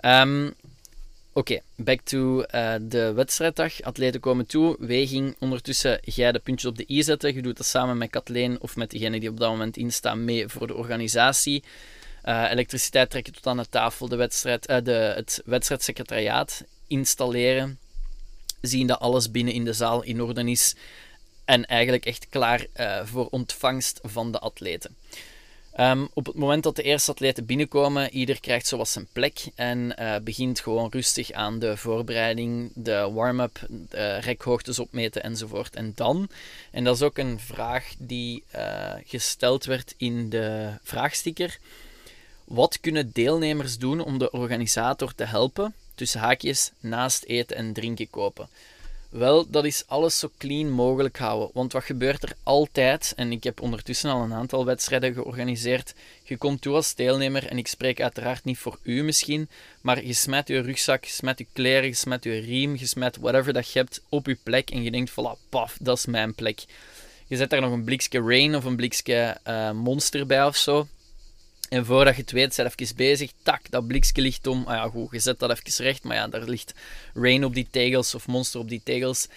[0.00, 0.54] Um,
[1.36, 3.82] Oké, back to uh, de wedstrijddag.
[3.82, 4.76] Atleten komen toe.
[4.78, 5.36] Weging.
[5.38, 7.34] Ondertussen jij de puntjes op de i zetten.
[7.34, 10.48] Je doet dat samen met Kathleen of met degene die op dat moment instaan mee
[10.48, 11.64] voor de organisatie.
[12.26, 14.08] Uh, elektriciteit trekken tot aan de tafel.
[14.08, 17.78] De wedstrijd, uh, de, het wedstrijdsecretariaat installeren.
[18.60, 20.74] Zien dat alles binnen in de zaal in orde is.
[21.44, 22.66] En eigenlijk echt klaar
[23.04, 24.96] voor ontvangst van de atleten.
[25.72, 29.94] Ehm, op het moment dat de eerste atleten binnenkomen, ieder krijgt zoals zijn plek en
[30.24, 35.76] begint gewoon rustig aan de voorbereiding, de warm-up, de rekhoogtes opmeten enzovoort.
[35.76, 36.28] En dan,
[36.70, 38.44] en dat is ook een vraag die
[39.04, 41.58] gesteld werd in de vraagsticker,
[42.46, 48.10] wat kunnen deelnemers doen om de organisator te helpen, tussen haakjes, naast eten en drinken
[48.10, 48.48] kopen?
[49.10, 51.50] Wel, dat is alles zo clean mogelijk houden.
[51.52, 53.12] Want wat gebeurt er altijd?
[53.16, 55.94] En ik heb ondertussen al een aantal wedstrijden georganiseerd.
[56.22, 59.48] Je komt toe als deelnemer en ik spreek uiteraard niet voor u misschien,
[59.80, 63.16] maar je smet je rugzak, je smet je kleren, je smet je riem, je smet
[63.16, 66.34] whatever dat je hebt op je plek en je denkt, voilà, paf, dat is mijn
[66.34, 66.64] plek.
[67.26, 70.86] Je zet daar nog een blikje rain of een blikje uh, monster bij of zo.
[71.68, 73.32] En voordat je het weet, zijn even bezig.
[73.42, 74.64] Tak, dat blikje ligt om.
[74.66, 76.04] Ah ja, goed, je zet dat even recht.
[76.04, 76.74] Maar ja, daar ligt
[77.14, 79.28] Rain op die tegels of Monster op die tegels.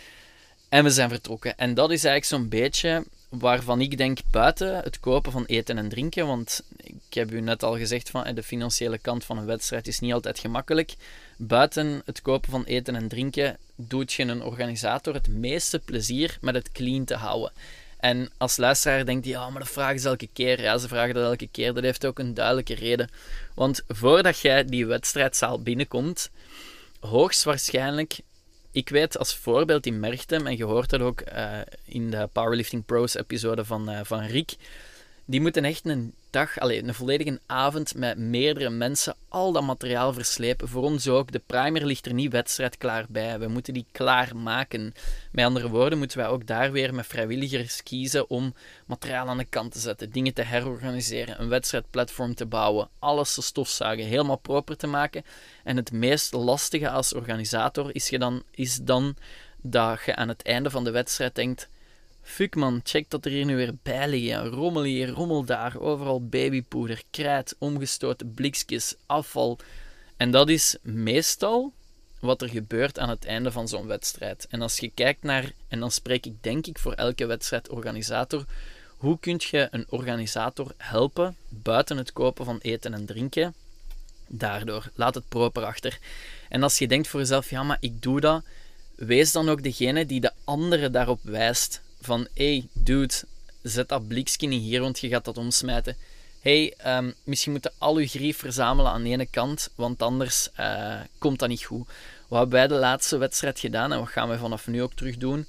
[0.70, 1.58] En we zijn vertrokken.
[1.58, 5.90] En dat is eigenlijk zo'n beetje waarvan ik denk buiten het kopen van eten en
[5.90, 6.28] drinken.
[6.28, 10.00] Want ik heb u net al gezegd, van, de financiële kant van een wedstrijd is
[10.00, 10.96] niet altijd gemakkelijk.
[11.38, 16.56] Buiten het kopen van eten en drinken doet je een organisator het meeste plezier met
[16.56, 17.52] het clean te houden.
[18.00, 20.62] En als luisteraar denkt hij, ja, maar dat vragen ze elke keer.
[20.62, 21.74] Ja, ze vragen dat elke keer.
[21.74, 23.10] Dat heeft ook een duidelijke reden.
[23.56, 26.30] Want voordat jij die wedstrijdzaal binnenkomt,
[27.00, 28.20] hoogstwaarschijnlijk...
[28.72, 32.86] Ik weet als voorbeeld in Merchtem, en je hoort dat ook uh, in de Powerlifting
[32.86, 34.56] Pros episode van, uh, van Rick,
[35.30, 40.14] die moeten echt een dag, alleen een volledige avond met meerdere mensen al dat materiaal
[40.14, 40.68] verslepen.
[40.68, 41.32] Voor ons ook.
[41.32, 43.40] De primer ligt er niet wedstrijd klaar bij.
[43.40, 44.94] We moeten die klaar maken.
[45.32, 48.54] Met andere woorden moeten wij ook daar weer met vrijwilligers kiezen om
[48.86, 53.42] materiaal aan de kant te zetten, dingen te herorganiseren, een wedstrijdplatform te bouwen, alles te
[53.42, 55.24] stofzuigen, helemaal proper te maken.
[55.64, 59.16] En het meest lastige als organisator is, je dan, is dan
[59.62, 61.70] dat je aan het einde van de wedstrijd denkt
[62.30, 64.48] Fuck man, check dat er hier nu weer bij liggen.
[64.48, 65.80] Rommel hier, rommel daar.
[65.80, 69.60] Overal babypoeder, krijt, omgestoten blikjes, afval.
[70.18, 71.74] En dat is meestal
[72.20, 74.48] wat er gebeurt aan het einde van zo'n wedstrijd.
[74.50, 78.46] En als je kijkt naar, en dan spreek ik denk ik voor elke wedstrijdorganisator,
[78.98, 83.54] hoe kun je een organisator helpen buiten het kopen van eten en drinken?
[84.28, 86.00] Daardoor, laat het proper achter.
[86.50, 88.44] En als je denkt voor jezelf, ja, maar ik doe dat,
[88.96, 93.14] wees dan ook degene die de anderen daarop wijst van hey dude,
[93.62, 95.96] zet dat blikje hier, want je gaat dat omsmijten.
[96.42, 101.00] hey, um, misschien moeten al uw grief verzamelen aan de ene kant, want anders uh,
[101.18, 101.88] komt dat niet goed.
[102.28, 105.18] Wat hebben wij de laatste wedstrijd gedaan en wat gaan we vanaf nu ook terug
[105.18, 105.48] doen?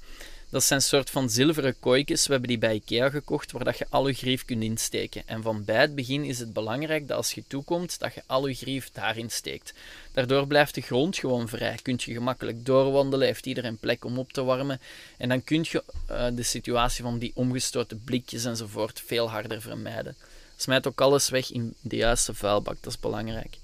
[0.51, 2.25] Dat zijn soort van zilveren kooikjes.
[2.25, 5.27] We hebben die bij IKEA gekocht, waar dat je al je grief kunt insteken.
[5.27, 8.47] En van bij het begin is het belangrijk dat als je toekomt, dat je al
[8.47, 9.73] je grief daarin steekt.
[10.11, 11.79] Daardoor blijft de grond gewoon vrij.
[11.81, 14.81] Kun je gemakkelijk doorwandelen, heeft iedereen plek om op te warmen.
[15.17, 20.15] En dan kun je uh, de situatie van die omgestoten blikjes enzovoort veel harder vermijden.
[20.55, 23.57] Smijt ook alles weg in de juiste vuilbak, dat is belangrijk.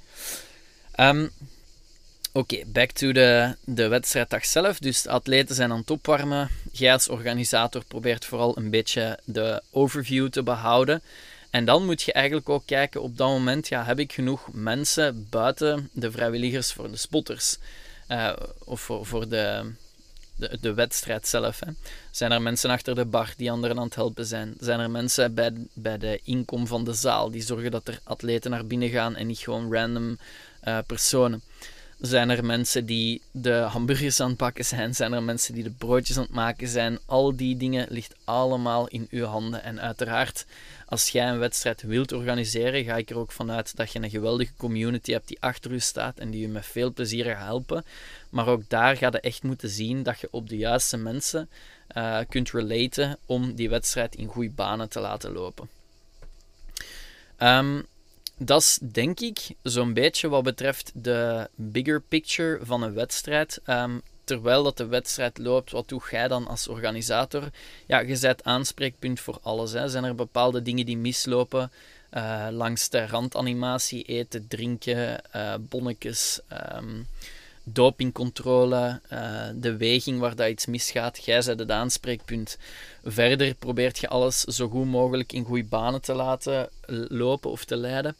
[0.99, 1.31] Um,
[2.37, 4.79] Oké, back to de, de wedstrijddag zelf.
[4.79, 6.49] Dus de atleten zijn aan het opwarmen.
[6.71, 11.01] Jij als organisator probeert vooral een beetje de overview te behouden.
[11.49, 15.27] En dan moet je eigenlijk ook kijken op dat moment, ja, heb ik genoeg mensen
[15.29, 17.57] buiten de vrijwilligers voor de spotters?
[18.09, 19.71] Uh, of voor, voor de,
[20.35, 21.59] de, de wedstrijd zelf.
[21.59, 21.71] Hè.
[22.11, 24.53] Zijn er mensen achter de bar die anderen aan het helpen zijn?
[24.59, 28.51] Zijn er mensen bij, bij de inkom van de zaal die zorgen dat er atleten
[28.51, 30.17] naar binnen gaan en niet gewoon random
[30.63, 31.41] uh, personen?
[31.99, 34.95] Zijn er mensen die de hamburgers aan het bakken zijn?
[34.95, 36.99] Zijn er mensen die de broodjes aan het maken zijn?
[37.05, 39.63] Al die dingen ligt allemaal in uw handen.
[39.63, 40.45] En uiteraard,
[40.85, 44.53] als jij een wedstrijd wilt organiseren, ga ik er ook vanuit dat je een geweldige
[44.57, 47.85] community hebt die achter u staat en die je met veel plezier gaat helpen.
[48.29, 51.49] Maar ook daar ga je echt moeten zien dat je op de juiste mensen
[51.97, 55.69] uh, kunt relaten om die wedstrijd in goede banen te laten lopen.
[57.39, 57.85] Um,
[58.37, 63.61] dat is denk ik zo'n beetje wat betreft de bigger picture van een wedstrijd.
[63.65, 67.49] Um, terwijl dat de wedstrijd loopt, wat doe jij dan als organisator?
[67.85, 69.71] Ja, je bent aanspreekpunt voor alles.
[69.71, 69.87] Hè.
[69.87, 71.71] Zijn er bepaalde dingen die mislopen?
[72.13, 76.39] Uh, langs de randanimatie, eten, drinken, uh, bonnetjes,
[76.73, 77.07] um,
[77.73, 81.25] dopingcontrole, uh, de weging waar dat iets misgaat.
[81.25, 82.57] Jij bent het aanspreekpunt.
[83.03, 86.69] Verder probeert je alles zo goed mogelijk in goede banen te laten
[87.07, 88.15] lopen of te leiden.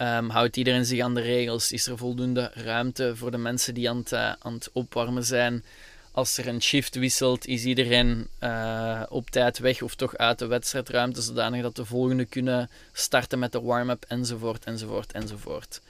[0.00, 1.72] Um, houdt iedereen zich aan de regels?
[1.72, 5.64] Is er voldoende ruimte voor de mensen die aan het, uh, aan het opwarmen zijn?
[6.12, 10.46] Als er een shift wisselt, is iedereen uh, op tijd weg of toch uit de
[10.46, 15.80] wedstrijdruimte, zodanig dat de volgende kunnen starten met de warm-up, enzovoort, enzovoort, enzovoort.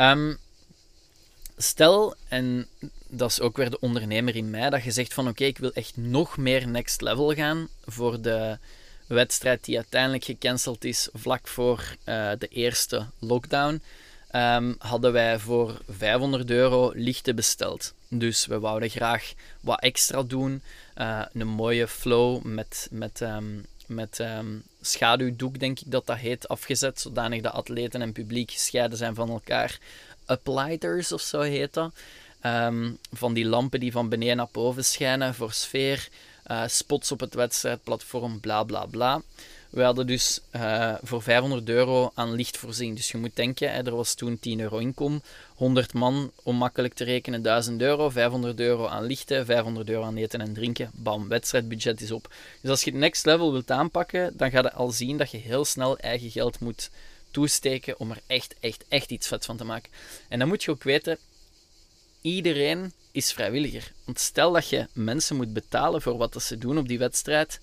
[0.00, 0.38] Um,
[1.62, 2.66] Stel, en
[3.08, 5.72] dat is ook weer de ondernemer in mij, dat je zegt van oké, ik wil
[5.72, 8.58] echt nog meer next level gaan voor de,
[9.14, 13.82] wedstrijd die uiteindelijk gecanceld is vlak voor eh, de eerste lockdown,
[14.30, 17.94] ehm, hadden wij voor 500 euro lichten besteld.
[18.08, 20.62] Dus we wouden graag wat extra doen.
[20.98, 26.48] Uh, een mooie flow met, met, um, met um, schaduwdoek, denk ik dat dat heet,
[26.48, 27.00] afgezet.
[27.00, 29.78] Zodanig dat atleten en publiek gescheiden zijn van elkaar.
[30.30, 31.92] Uplighters of zo heet dat.
[33.12, 36.08] van die lampen die van beneden naar boven schijnen voor sfeer.
[36.50, 39.22] Uh, spots op het wedstrijdplatform, bla bla bla.
[39.70, 42.94] We hadden dus uh, voor 500 euro aan licht voorzien.
[42.94, 45.22] Dus je moet denken, hè, er was toen 10 euro inkom.
[45.54, 48.08] 100 man, om makkelijk te rekenen, 1000 euro.
[48.10, 50.90] 500 euro aan lichten, 500 euro aan eten en drinken.
[50.94, 52.32] Bam, wedstrijdbudget is op.
[52.60, 55.38] Dus als je het next level wilt aanpakken, dan ga je al zien dat je
[55.38, 56.90] heel snel eigen geld moet
[57.30, 59.92] toesteken om er echt, echt, echt iets vet van te maken.
[60.28, 61.18] En dan moet je ook weten,
[62.20, 63.92] iedereen is vrijwilliger.
[64.04, 67.60] Want stel dat je mensen moet betalen voor wat ze doen op die wedstrijd,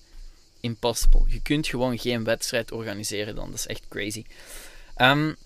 [0.60, 1.22] impossible.
[1.26, 3.50] Je kunt gewoon geen wedstrijd organiseren dan.
[3.50, 4.24] Dat is echt crazy.
[4.96, 5.36] Um,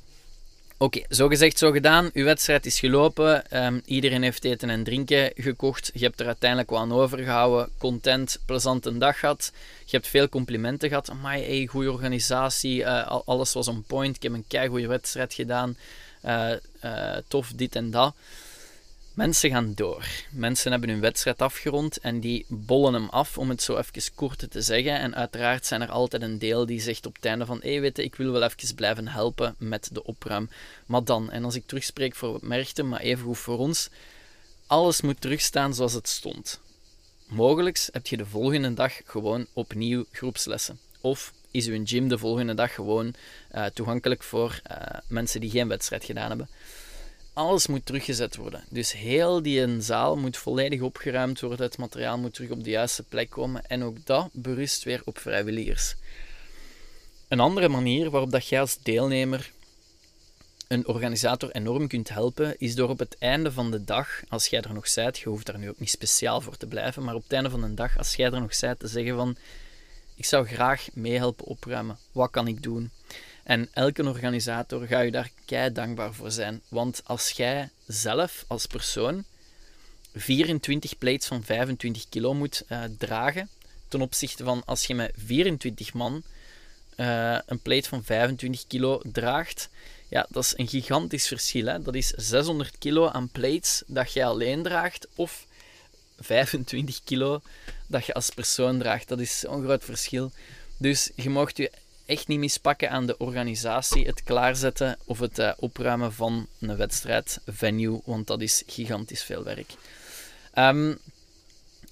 [0.82, 2.10] Oké, zo gezegd, zo gedaan.
[2.12, 3.50] Uw wedstrijd is gelopen.
[3.50, 5.90] Ehm, iedereen heeft eten en drinken gekocht.
[5.94, 7.70] Je hebt er uiteindelijk wat aan overgehouden.
[7.78, 9.52] Content, plezante dag gehad.
[9.84, 11.10] Je hebt veel complimenten gehad.
[11.10, 12.80] Amai, hey, goede organisatie.
[12.80, 14.16] Uh, alles was on point.
[14.16, 15.76] Ik heb een goede wedstrijd gedaan.
[16.24, 16.50] Uh,
[16.84, 18.14] uh, tof, dit en dat.
[19.14, 20.06] Mensen gaan door.
[20.30, 24.50] Mensen hebben hun wedstrijd afgerond en die bollen hem af, om het zo even kort
[24.50, 24.98] te zeggen.
[24.98, 27.80] En uiteraard zijn er altijd een deel die zegt op het einde van, hé hey,
[27.80, 30.50] weet je, ik wil wel even blijven helpen met de opruim.
[30.86, 33.88] Maar dan, en als ik terugspreek voor Merchten, maar even goed voor ons,
[34.66, 36.60] alles moet terugstaan zoals het stond.
[37.26, 40.78] Mogelijks heb je de volgende dag gewoon opnieuw groepslessen.
[41.00, 43.14] Of is uw gym de volgende dag gewoon
[43.54, 46.48] uh, toegankelijk voor uh, mensen die geen wedstrijd gedaan hebben
[47.32, 48.64] alles moet teruggezet worden.
[48.68, 51.66] Dus heel die zaal moet volledig opgeruimd worden.
[51.66, 53.66] Het materiaal moet terug op de juiste plek komen.
[53.66, 55.94] En ook dat berust weer op vrijwilligers.
[57.28, 59.52] Een andere manier waarop dat jij als deelnemer
[60.72, 64.60] een organisator enorm kunt helpen, is door op het einde van de dag, als jij
[64.60, 67.22] er nog zijt, je hoeft daar nu ook niet speciaal voor te blijven, maar op
[67.22, 69.36] het einde van de dag, als jij er nog zijt, te zeggen van,
[70.14, 71.98] ik zou graag meehelpen opruimen.
[72.12, 72.90] Wat kan ik doen?
[73.42, 76.60] En elke organisator ga je daar kei dankbaar voor zijn.
[76.68, 79.24] Want als jij zelf als persoon
[80.14, 83.48] 24 plates van 25 kilo moet uh, dragen,
[83.88, 86.22] ten opzichte van als je met 24 man
[86.96, 89.68] uh, een plate van 25 kilo draagt,
[90.08, 91.66] ja, dat is een gigantisch verschil.
[91.66, 91.82] Hè?
[91.82, 95.46] Dat is 600 kilo aan plates dat je alleen draagt, of
[96.18, 97.42] 25 kilo
[97.86, 99.08] dat je als persoon draagt.
[99.08, 100.32] Dat is zo'n groot verschil.
[100.76, 101.70] Dus je mocht je
[102.12, 107.40] echt niet mispakken aan de organisatie, het klaarzetten of het uh, opruimen van een wedstrijd,
[107.46, 109.74] venue, want dat is gigantisch veel werk.
[110.54, 110.98] Um,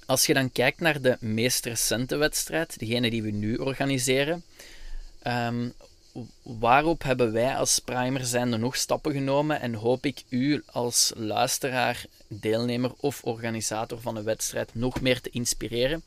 [0.07, 4.43] als je dan kijkt naar de meest recente wedstrijd, degene die we nu organiseren,
[5.27, 5.73] um,
[6.43, 12.05] waarop hebben wij als primer zijnde nog stappen genomen en hoop ik u als luisteraar,
[12.29, 16.03] deelnemer of organisator van een wedstrijd nog meer te inspireren.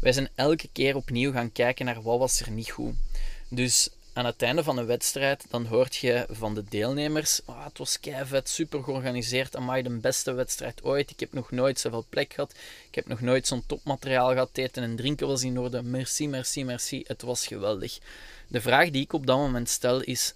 [0.00, 2.94] Wij zijn elke keer opnieuw gaan kijken naar wat was er niet goed.
[3.54, 7.78] Dus aan het einde van een wedstrijd, dan hoort je van de deelnemers, oh, het
[7.78, 12.32] was vet, super georganiseerd, amai, de beste wedstrijd ooit, ik heb nog nooit zoveel plek
[12.32, 12.54] gehad,
[12.88, 16.64] ik heb nog nooit zo'n topmateriaal gehad, eten en drinken was in orde, merci, merci,
[16.64, 17.98] merci, het was geweldig.
[18.48, 20.34] De vraag die ik op dat moment stel is,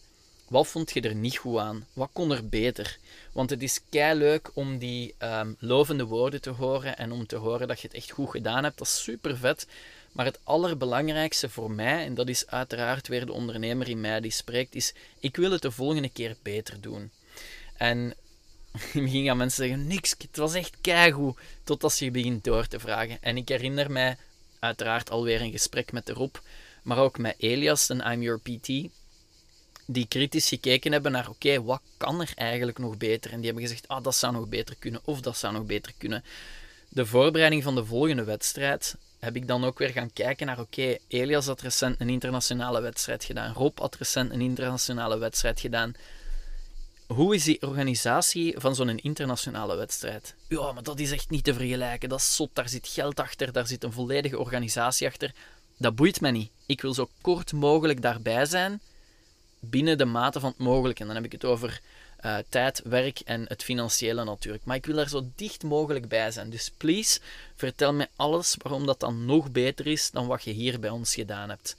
[0.48, 1.86] wat vond je er niet goed aan?
[1.92, 2.98] Wat kon er beter?
[3.32, 7.36] Want het is kei leuk om die um, lovende woorden te horen en om te
[7.36, 8.78] horen dat je het echt goed gedaan hebt.
[8.78, 9.66] Dat is super vet.
[10.16, 14.30] Maar het allerbelangrijkste voor mij, en dat is uiteraard weer de ondernemer in mij die
[14.30, 17.10] spreekt, is: ik wil het de volgende keer beter doen.
[17.74, 17.98] En
[18.72, 21.38] in het begin gaan mensen zeggen: niks, het was echt keigoed.
[21.64, 23.22] Totdat je begint door te vragen.
[23.22, 24.16] En ik herinner mij
[24.58, 26.34] uiteraard alweer een gesprek met de Rob,
[26.82, 28.66] maar ook met Elias en I'm Your PT.
[29.86, 33.30] Die kritisch gekeken hebben naar: oké, wat kan er eigenlijk nog beter?
[33.30, 35.92] En die hebben gezegd: ah, dat zou nog beter kunnen, of dat zou nog beter
[35.98, 36.24] kunnen.
[36.88, 40.96] De voorbereiding van de volgende wedstrijd heb ik dan ook weer gaan kijken naar, oké,
[41.08, 45.94] Elias had recent een internationale wedstrijd gedaan, Rob had recent een internationale wedstrijd gedaan.
[47.06, 50.34] Hoe is die organisatie van zo'n internationale wedstrijd?
[50.48, 52.08] Ja, maar dat is echt niet te vergelijken.
[52.08, 52.50] Dat is zot.
[52.52, 55.34] Daar zit geld achter, daar zit een volledige organisatie achter.
[55.76, 56.50] Dat boeit mij niet.
[56.66, 58.80] Ik wil zo kort mogelijk daarbij zijn,
[59.60, 61.00] binnen de mate van het mogelijke.
[61.00, 61.80] En dan heb ik het over
[62.26, 64.64] uh, tijd, werk en het financiële natuurlijk.
[64.64, 66.50] Maar ik wil er zo dicht mogelijk bij zijn.
[66.50, 67.20] Dus please,
[67.56, 71.14] vertel mij alles waarom dat dan nog beter is dan wat je hier bij ons
[71.14, 71.76] gedaan hebt.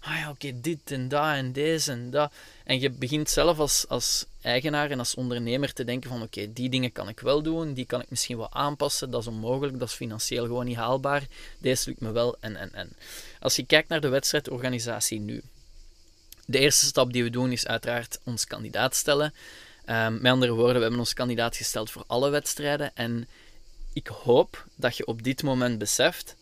[0.00, 2.32] ah ja, oké, dit en dat en deze en dat.
[2.64, 6.68] En je begint zelf als, als eigenaar en als ondernemer te denken van oké, die
[6.68, 9.88] dingen kan ik wel doen, die kan ik misschien wel aanpassen, dat is onmogelijk, dat
[9.88, 11.26] is financieel gewoon niet haalbaar,
[11.58, 12.96] deze lukt me wel en en en.
[13.40, 15.42] Als je kijkt naar de wedstrijdorganisatie nu,
[16.46, 19.34] de eerste stap die we doen is uiteraard ons kandidaat stellen.
[19.86, 23.28] Um, met andere woorden, we hebben ons kandidaat gesteld voor alle wedstrijden en
[23.92, 26.36] ik hoop dat je op dit moment beseft,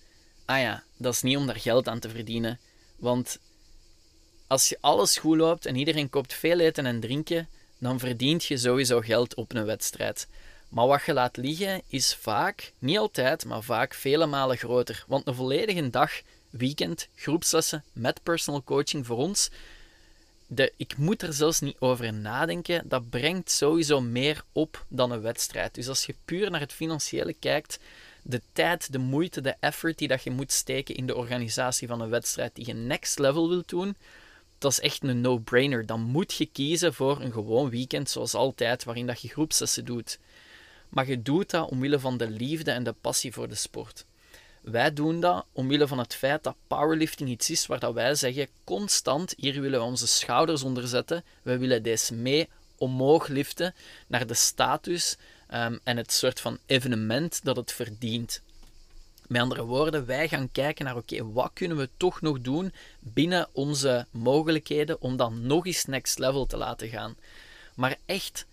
[0.44, 2.58] ah ja, dat is niet om daar geld aan te verdienen,
[2.96, 3.38] want
[4.46, 8.56] als je alles goed loopt en iedereen koopt veel eten en drinken, dan verdient je
[8.56, 10.28] sowieso geld op een wedstrijd.
[10.68, 15.04] Maar wat je laat liggen is vaak, niet altijd, maar vaak vele malen groter.
[15.06, 16.12] Want een volledige dag,
[16.50, 19.50] weekend, groepslessen met personal coaching voor ons,
[20.76, 25.74] ik moet er zelfs niet over nadenken, dat brengt sowieso meer op dan een wedstrijd.
[25.74, 27.78] Dus als je puur naar het financiële kijkt,
[28.22, 32.00] de tijd, de moeite, de effort die dat je moet steken in de organisatie van
[32.00, 33.96] een wedstrijd die je next level wilt doen,
[34.58, 35.86] dat is echt een no-brainer.
[35.86, 40.18] Dan moet je kiezen voor een gewoon weekend, zoals altijd, waarin dat je groepsessen doet.
[40.88, 44.04] Maar je doet dat omwille van de liefde en de passie voor de sport.
[44.62, 48.48] Wij doen dat omwille van het feit dat powerlifting iets is waar dat wij zeggen
[48.64, 53.74] constant, hier willen we onze schouders onder zetten, we willen deze mee omhoog liften
[54.06, 55.16] naar de status
[55.54, 58.42] um, en het soort van evenement dat het verdient.
[59.26, 63.48] Met andere woorden, wij gaan kijken naar oké, wat kunnen we toch nog doen binnen
[63.52, 67.16] onze mogelijkheden om dan nog eens next level te laten gaan.
[67.74, 68.46] Maar echt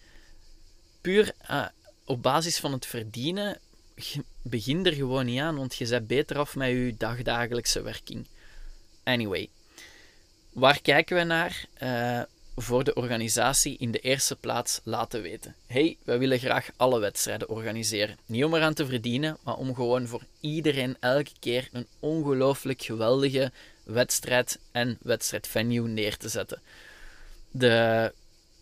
[1.02, 1.66] puur uh,
[2.06, 3.60] op basis van het verdienen,
[4.50, 8.28] begin er gewoon niet aan, want je bent beter af met je dagdagelijkse werking.
[9.04, 9.50] Anyway,
[10.54, 11.66] waar kijken we naar?
[11.84, 12.22] Uh,
[12.62, 15.56] voor de organisatie in de eerste plaats laten weten.
[15.68, 18.18] hey, wij willen graag alle wedstrijden organiseren.
[18.26, 23.52] Niet om eraan te verdienen, maar om gewoon voor iedereen elke keer een ongelooflijk geweldige
[23.84, 26.62] wedstrijd en wedstrijdvenue neer te zetten.
[27.52, 28.14] De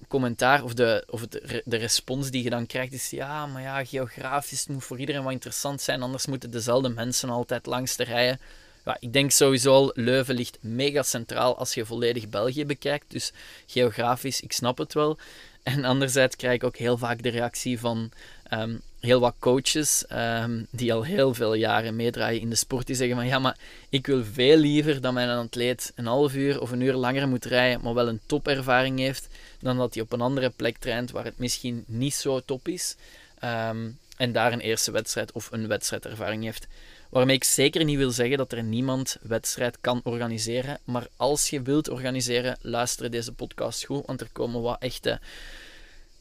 [0.07, 3.85] commentaar of, de, of het, de respons die je dan krijgt is ja, maar ja,
[3.85, 8.39] geografisch moet voor iedereen wat interessant zijn, anders moeten dezelfde mensen altijd langs de rijen.
[8.85, 13.11] Ja, ik denk sowieso al, Leuven ligt mega centraal als je volledig België bekijkt.
[13.11, 13.31] Dus
[13.65, 15.17] geografisch, ik snap het wel.
[15.63, 18.11] En anderzijds krijg ik ook heel vaak de reactie van
[18.49, 22.87] ehm, heel wat coaches um, die al heel veel jaren meedraaien in de sport.
[22.87, 23.57] Die zeggen van ja, maar
[23.89, 27.45] ik wil veel liever dat mijn atleet een half uur of een uur langer moet
[27.45, 29.27] rijden, maar wel een topervaring heeft,
[29.59, 32.95] dan dat hij op een andere plek traint waar het misschien niet zo top is.
[33.43, 36.67] Um, en daar een eerste wedstrijd of een wedstrijdervaring heeft.
[37.09, 40.79] Waarmee ik zeker niet wil zeggen dat er niemand wedstrijd kan organiseren.
[40.83, 44.05] Maar als je wilt organiseren, luister deze podcast goed.
[44.05, 45.19] Want er komen wat echte,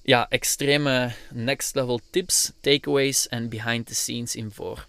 [0.07, 4.87] ja, extreme next level tips, takeaways en behind the scenes in voor.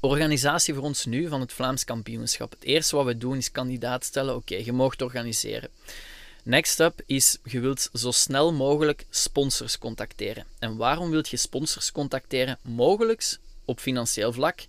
[0.00, 2.50] Organisatie voor ons nu van het Vlaams kampioenschap.
[2.50, 4.34] Het eerste wat we doen is kandidaat stellen.
[4.34, 5.70] Oké, je mag organiseren.
[6.42, 10.46] Next up is, je wilt zo snel mogelijk sponsors contacteren.
[10.58, 12.58] En waarom wilt je sponsors contacteren?
[12.62, 14.60] Mogelijk op financieel vlak,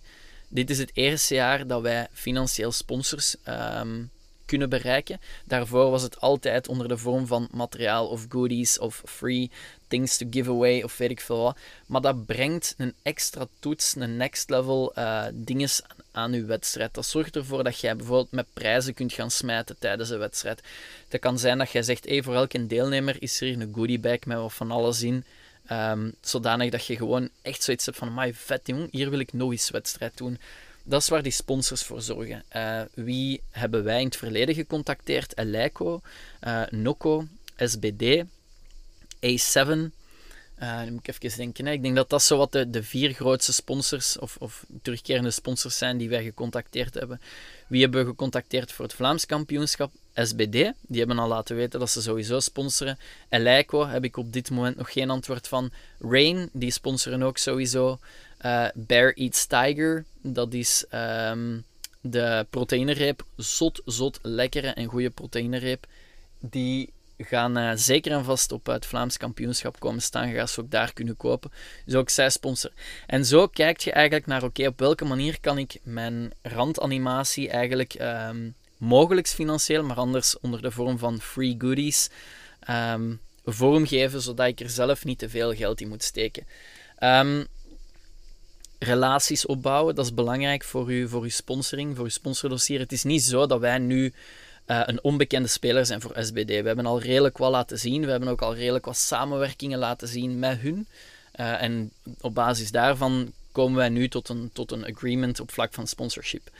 [0.48, 4.10] dit is het eerste jaar dat wij financieel sponsors um,
[4.48, 5.20] kunnen bereiken.
[5.44, 9.50] Daarvoor was het altijd onder de vorm van materiaal of goodies of free
[9.88, 11.58] things to give away of weet ik veel wat.
[11.86, 15.82] Maar dat brengt een extra toets, een next level uh, dinges
[16.12, 16.94] aan uw wedstrijd.
[16.94, 20.62] Dat zorgt ervoor dat jij bijvoorbeeld met prijzen kunt gaan smijten tijdens een wedstrijd.
[21.08, 23.98] Het kan zijn dat jij zegt, hey, voor elke deelnemer is er hier een goodie
[23.98, 25.24] bag met wat van alles in.
[25.72, 29.32] Um, zodanig dat je gewoon echt zoiets hebt van, my vet jong, hier wil ik
[29.32, 30.38] nog eens wedstrijd doen.
[30.88, 32.44] Dat is waar die sponsors voor zorgen.
[32.56, 35.38] Uh, wie hebben wij in het verleden gecontacteerd?
[35.38, 36.00] Eleiko,
[36.46, 37.26] uh, Noco,
[37.56, 38.24] SBD,
[39.26, 39.90] A7,
[40.62, 41.66] uh, moet ik even denken.
[41.66, 45.96] Ik denk dat dat zo wat de, vier grootste sponsors of, of terugkerende sponsors zijn
[45.96, 47.20] die wij gecontacteerd hebben.
[47.68, 49.90] Wie hebben we gecontacteerd voor het Vlaams kampioenschap?
[50.14, 50.72] SBD.
[50.82, 52.98] Die hebben al laten weten dat ze sowieso sponsoren.
[53.28, 55.70] Eleiko heb ik op dit moment nog geen antwoord van.
[55.98, 57.98] Rain, die sponsoren ook sowieso.
[58.44, 61.64] Uh, Bear Eats Tiger, dat is um,
[62.00, 63.24] de proteïnereep.
[63.36, 65.86] Zot, zot, lekkere en goede proteïnereep.
[66.40, 70.28] Die gaan uh, zeker en vast op het Vlaams kampioenschap komen staan.
[70.28, 71.50] Je gaat ze ook daar kunnen kopen.
[71.84, 72.72] Dus ook zij sponsor.
[73.06, 77.94] En zo kijk je eigenlijk naar, oké, op welke manier kan ik mijn randanimatie eigenlijk
[78.00, 82.10] um, mogelijk financieel, maar anders onder de vorm van free goodies
[82.70, 86.46] um, vormgeven, zodat ik er zelf niet te veel geld in moet steken.
[87.02, 87.46] Um,
[88.78, 92.78] relaties opbouwen, dat is belangrijk voor, u, voor uw sponsoring, voor uw sponsordossier.
[92.78, 94.12] Het is niet zo dat wij nu
[94.68, 96.46] uh, een onbekende speler zijn voor SBD.
[96.46, 98.04] We hebben al redelijk wat laten zien.
[98.04, 100.86] We hebben ook al redelijk wat samenwerkingen laten zien met hun.
[101.40, 105.74] Uh, en op basis daarvan komen wij nu tot een, tot een agreement op vlak
[105.74, 106.50] van sponsorship.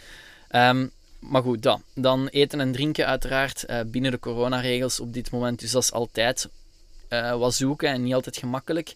[0.50, 1.80] Um, maar goed, dat.
[1.94, 5.60] Dan eten en drinken uiteraard uh, binnen de coronaregels op dit moment.
[5.60, 6.48] Dus dat is altijd
[7.38, 8.94] wat zoeken en niet altijd gemakkelijk.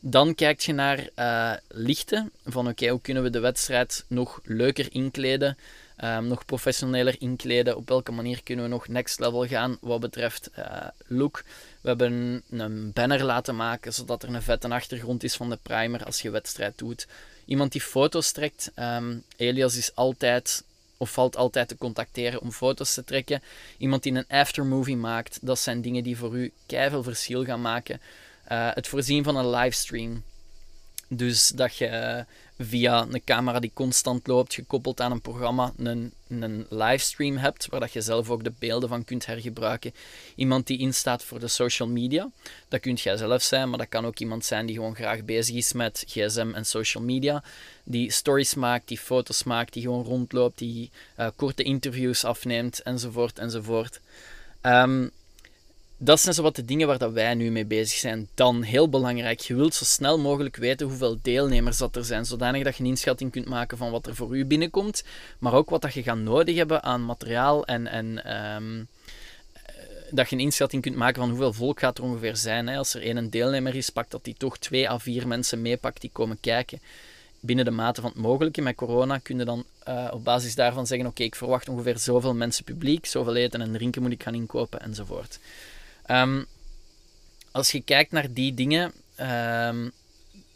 [0.00, 1.08] Dan kijk je naar
[1.68, 2.30] lichten.
[2.44, 5.56] Van oké, hoe kunnen we de wedstrijd nog leuker inkleden?
[6.02, 7.76] Um, nog professioneler inkleden?
[7.76, 10.50] Op welke manier kunnen we nog next level gaan wat betreft
[11.06, 11.44] look?
[11.80, 16.04] We hebben een banner laten maken zodat er een vette achtergrond is van de primer
[16.04, 17.06] als je wedstrijd doet.
[17.44, 18.72] Iemand die foto's trekt.
[18.76, 20.64] Um, Elias is altijd
[20.96, 23.42] of valt altijd te contacteren om foto's te trekken.
[23.78, 28.00] Iemand die een aftermovie maakt, dat zijn dingen die voor u keihard verschil gaan maken.
[28.52, 30.22] Uh, het voorzien van een livestream.
[31.08, 32.24] Dus dat je
[32.58, 37.80] via een camera die constant loopt, gekoppeld aan een programma, een, een livestream hebt, waar
[37.80, 39.94] dat je zelf ook de beelden van kunt hergebruiken.
[40.34, 42.30] Iemand die instaat voor de social media,
[42.68, 45.54] dat kunt jij zelf zijn, maar dat kan ook iemand zijn die gewoon graag bezig
[45.54, 47.42] is met gsm en social media.
[47.84, 53.38] Die stories maakt, die foto's maakt, die gewoon rondloopt, die uh, korte interviews afneemt, enzovoort,
[53.38, 54.00] enzovoort.
[54.62, 55.10] Um,
[55.96, 58.28] dat zijn zo wat de dingen waar dat wij nu mee bezig zijn.
[58.34, 62.64] Dan heel belangrijk, je wilt zo snel mogelijk weten hoeveel deelnemers dat er zijn, zodanig
[62.64, 65.04] dat je een inschatting kunt maken van wat er voor u binnenkomt,
[65.38, 68.88] maar ook wat dat je gaat nodig hebben aan materiaal en, en um,
[70.10, 72.66] dat je een inschatting kunt maken van hoeveel volk gaat er ongeveer zijn.
[72.66, 72.76] Hè.
[72.76, 76.10] Als er één deelnemer is, pakt dat die toch twee à vier mensen meepakt die
[76.12, 76.80] komen kijken.
[77.40, 78.62] Binnen de mate van het mogelijke.
[78.62, 82.34] Met corona kun je dan uh, op basis daarvan zeggen: Oké, ik verwacht ongeveer zoveel
[82.34, 85.38] mensen publiek, zoveel eten en drinken moet ik gaan inkopen enzovoort.
[86.06, 86.46] Um,
[87.50, 88.92] als je kijkt naar die dingen,
[89.68, 89.92] um,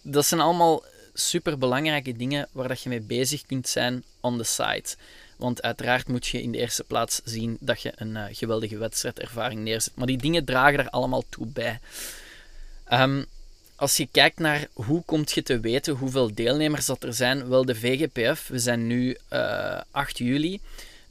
[0.02, 0.84] dat zijn allemaal
[1.14, 4.96] super belangrijke dingen waar dat je mee bezig kunt zijn on the site.
[5.36, 9.60] Want uiteraard moet je in de eerste plaats zien dat je een uh, geweldige wedstrijdervaring
[9.60, 9.92] neerzet.
[9.96, 11.80] Maar die dingen dragen er allemaal toe bij.
[12.92, 13.26] Um,
[13.76, 17.64] als je kijkt naar hoe komt je te weten hoeveel deelnemers dat er zijn, wel
[17.64, 20.60] de VGPF, we zijn nu uh, eh, 8 juli.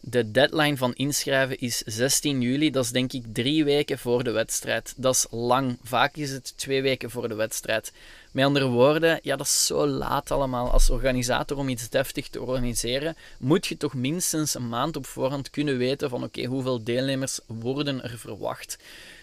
[0.09, 2.71] De deadline van inschrijven is 16 juli.
[2.71, 4.93] Dat is denk ik drie weken voor de wedstrijd.
[4.97, 5.77] Dat is lang.
[5.83, 7.91] Vaak is het twee weken voor de wedstrijd.
[8.31, 10.71] Met andere woorden, ja, dat is zo laat allemaal.
[10.71, 15.49] Als organisator om iets deftig te organiseren, moet je toch minstens een maand op voorhand
[15.49, 18.77] kunnen weten van oké, hoeveel deelnemers worden er verwacht.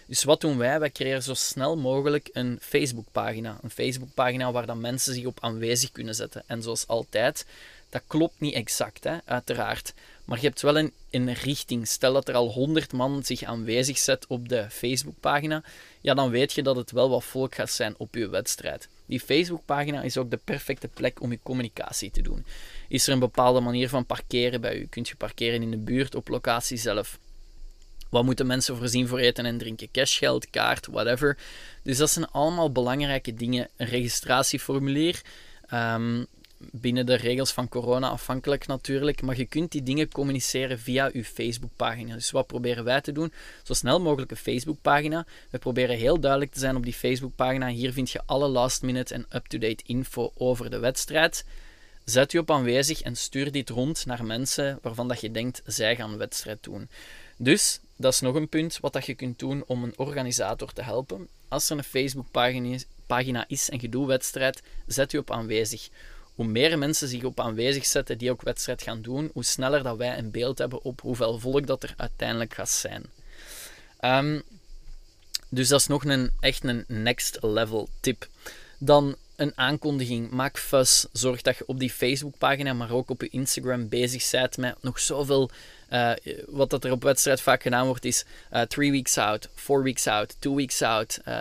[0.07, 0.81] Dus wat doen wij?
[0.81, 3.59] Wij creëren zo snel mogelijk een Facebookpagina.
[3.63, 6.43] Een Facebookpagina waar dan mensen zich op aanwezig kunnen zetten.
[6.47, 7.47] En zoals altijd,
[7.91, 9.93] dat klopt niet exact, hè, uiteraard.
[10.25, 11.89] Maar je hebt wel een, een richting.
[11.89, 15.63] Stel dat er al 100 man zich aanwezig zet op de Facebookpagina,
[16.01, 18.89] ja, dan weet je dat het wel wat volk gaat zijn op je wedstrijd.
[19.07, 22.45] Die Facebookpagina is ook de perfecte plek om je communicatie te doen.
[22.89, 24.87] Is er een bepaalde manier van parkeren bij u?
[24.87, 27.19] Kunt je parkeren in de buurt, op locatie zelf?
[28.11, 29.91] Wat moeten mensen voorzien voor eten en drinken?
[29.91, 31.39] Cashgeld, kaart, whatever.
[31.83, 33.69] Dus dat zijn allemaal belangrijke dingen.
[33.77, 35.23] Een registratieformulier.
[35.73, 36.27] Um,
[36.73, 41.25] binnen de regels van corona afhankelijk natuurlijk, maar je kunt die dingen communiceren via je
[41.25, 42.15] Facebookpagina.
[42.15, 43.33] Dus wat proberen wij te doen?
[43.63, 45.27] Zo snel mogelijk een Facebookpagina.
[45.51, 47.69] We proberen heel duidelijk te zijn op die Facebookpagina.
[47.69, 51.45] Hier vind je alle last minute en up-to-date info over de wedstrijd.
[52.05, 55.97] Zet je op aanwezig en stuur dit rond naar mensen waarvan dat je denkt zij
[55.97, 56.89] gaan een wedstrijd doen.
[57.37, 60.83] Dus dat is nog een punt wat dat je kunt doen om een organisator te
[60.83, 61.29] helpen.
[61.49, 65.89] Als er een Facebookpagina is en je doet wedstrijd, zet je op aanwezig
[66.35, 69.97] hoe meer mensen zich op aanwezig zetten die ook wedstrijd gaan doen, hoe sneller dat
[69.97, 73.05] wij een beeld hebben op hoeveel volk dat er uiteindelijk gaat zijn.
[74.01, 74.43] Um,
[75.49, 78.29] dus dat is nog een, echt een next level tip.
[78.79, 80.31] Dan een aankondiging.
[80.31, 81.07] Maak fuss.
[81.13, 85.01] Zorg dat je op die Facebookpagina, maar ook op je Instagram bezig bent met nog
[85.01, 85.51] zoveel.
[85.91, 86.13] Uh,
[86.47, 90.07] wat dat er op wedstrijd vaak gedaan wordt, is uh, three weeks out, four weeks
[90.07, 91.41] out, two weeks out, uh,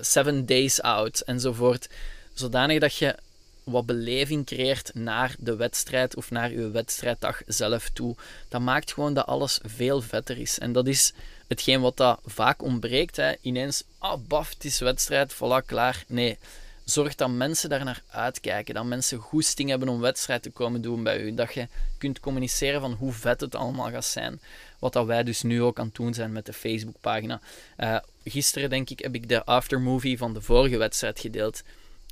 [0.00, 1.88] seven days out enzovoort.
[2.32, 3.16] Zodanig dat je
[3.64, 8.16] wat beleving creëert naar de wedstrijd of naar uw wedstrijddag zelf toe.
[8.48, 10.58] Dat maakt gewoon dat alles veel vetter is.
[10.58, 11.12] En dat is
[11.48, 13.16] hetgeen wat dat vaak ontbreekt.
[13.16, 13.32] Hè.
[13.40, 16.04] Ineens, ah, baf, het is wedstrijd, voilà, klaar.
[16.06, 16.38] Nee,
[16.84, 18.74] zorg dat mensen daar naar uitkijken.
[18.74, 21.34] Dat mensen goesting hebben om wedstrijd te komen doen bij u.
[21.34, 24.40] Dat je kunt communiceren van hoe vet het allemaal gaat zijn.
[24.78, 27.40] Wat dat wij dus nu ook aan het doen zijn met de Facebookpagina.
[27.78, 31.62] Uh, gisteren, denk ik, heb ik de aftermovie van de vorige wedstrijd gedeeld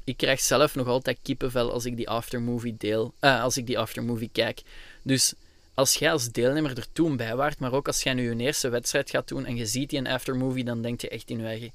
[0.05, 3.79] ik krijg zelf nog altijd kippenvel als ik die aftermovie deel, uh, als ik die
[3.79, 4.63] aftermovie kijk.
[5.03, 5.35] Dus
[5.75, 8.69] als jij als deelnemer er toen bij waart, maar ook als jij nu je eerste
[8.69, 11.73] wedstrijd gaat doen en je ziet die aftermovie, dan denk je echt in je eigen,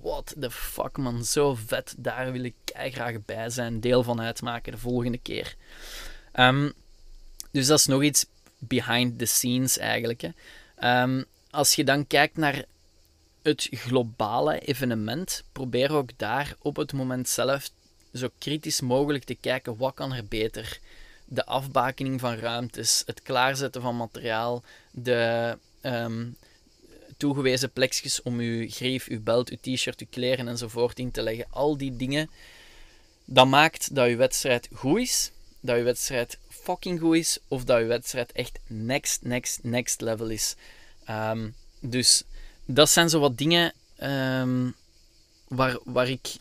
[0.00, 4.72] what the fuck man, zo vet, daar wil ik graag bij zijn, deel van uitmaken
[4.72, 5.56] de volgende keer.
[6.34, 6.72] Um,
[7.50, 8.26] dus dat is nog iets
[8.58, 10.20] behind the scenes eigenlijk.
[10.20, 11.02] Hè.
[11.02, 12.64] Um, als je dan kijkt naar
[13.46, 17.70] het globale evenement, probeer ook daar op het moment zelf
[18.12, 20.78] zo kritisch mogelijk te kijken wat kan er beter.
[21.28, 26.26] de afbakening van ruimtes, het klaarzetten van materiaal, de ehm,
[27.16, 31.46] toegewezen plekjes om uw grief, uw belt, uw t-shirt, uw kleren enzovoort in te leggen.
[31.50, 32.30] Al die dingen,
[33.24, 37.80] dat maakt dat uw wedstrijd goed is, dat uw wedstrijd fucking goed is, of dat
[37.80, 40.54] uw wedstrijd echt next, next, next level is.
[41.04, 41.48] Ehm,
[41.80, 42.24] dus
[42.66, 44.70] dat zijn zo wat dingen ehm,
[45.48, 46.36] waar, waar ik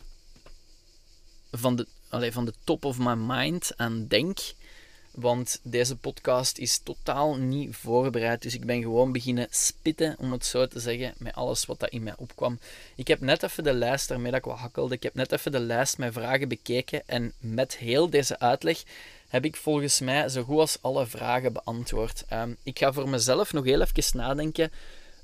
[1.51, 4.39] van de, allez, van de top of my mind aan denk.
[5.11, 8.41] Want deze podcast is totaal niet voorbereid.
[8.41, 11.89] Dus ik ben gewoon beginnen spitten, om het zo te zeggen, met alles wat dat
[11.89, 12.59] in mij opkwam.
[12.95, 15.51] Ik heb net even de lijst, daarmee dat ik wat hakkelde, ik heb net even
[15.51, 17.01] de lijst met vragen bekeken.
[17.05, 18.83] En met heel deze uitleg
[19.27, 22.23] heb ik volgens mij zo goed als alle vragen beantwoord.
[22.27, 24.71] Ehm, ik ga voor mezelf nog heel even nadenken.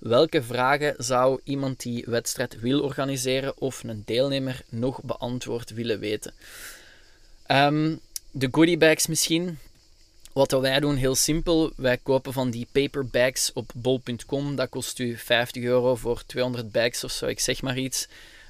[0.01, 6.33] Welke vragen zou iemand die wedstrijd wil organiseren of een deelnemer nog beantwoord willen weten?
[7.47, 7.99] Um,
[8.31, 9.57] de goodie bags misschien.
[10.33, 11.71] Wat wij doen, heel simpel.
[11.75, 14.55] Wij kopen van die paper bags op bol.com.
[14.55, 18.07] Dat kost u 50 euro voor 200 bags of zo, ik zeg maar iets.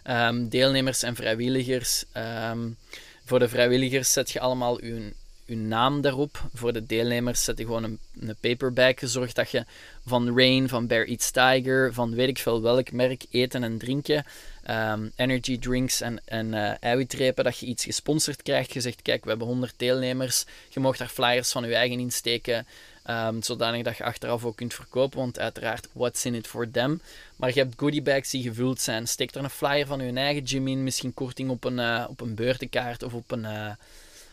[0.10, 2.06] Um, deelnemers en vrijwilligers.
[2.50, 2.78] Um,
[3.26, 5.12] voor de vrijwilligers zet je allemaal uw
[5.52, 6.44] je naam daarop.
[6.54, 9.00] Voor de deelnemers zet je gewoon een, een paperback.
[9.02, 9.66] Zorg dat je
[10.06, 14.26] van Rain, van Bear Eats Tiger, van weet ik veel welk merk eten en drinken,
[14.70, 18.74] um, energy drinks en, en uh, eiwitrepen, dat je iets gesponsord krijgt.
[18.74, 20.46] Je zegt, kijk, we hebben 100 deelnemers.
[20.70, 22.68] Je mag daar flyers van je eigen insteken.
[23.10, 27.02] Um, zodanig dat je achteraf ook kunt verkopen, want uiteraard, what's in it for them.
[27.36, 29.08] Maar je hebt goodie bags die gevuld zijn.
[29.08, 32.22] Steek er een flyer van je eigen gym in, misschien korting op een, uh, op
[32.22, 33.44] een beurtenkaart of op een...
[33.44, 33.72] Uh,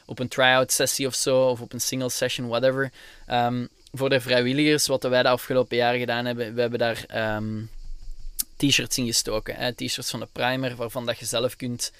[0.09, 2.93] op een try-out sessie of zo, of op een single session, whatever.
[3.27, 7.63] Ehm, voor de vrijwilligers, wat wij de afgelopen jaren gedaan hebben, we hebben daar ehm,
[8.57, 9.75] t-shirts in gestoken.
[9.75, 11.93] T-shirts van de primer, waarvan dat je zelf kunt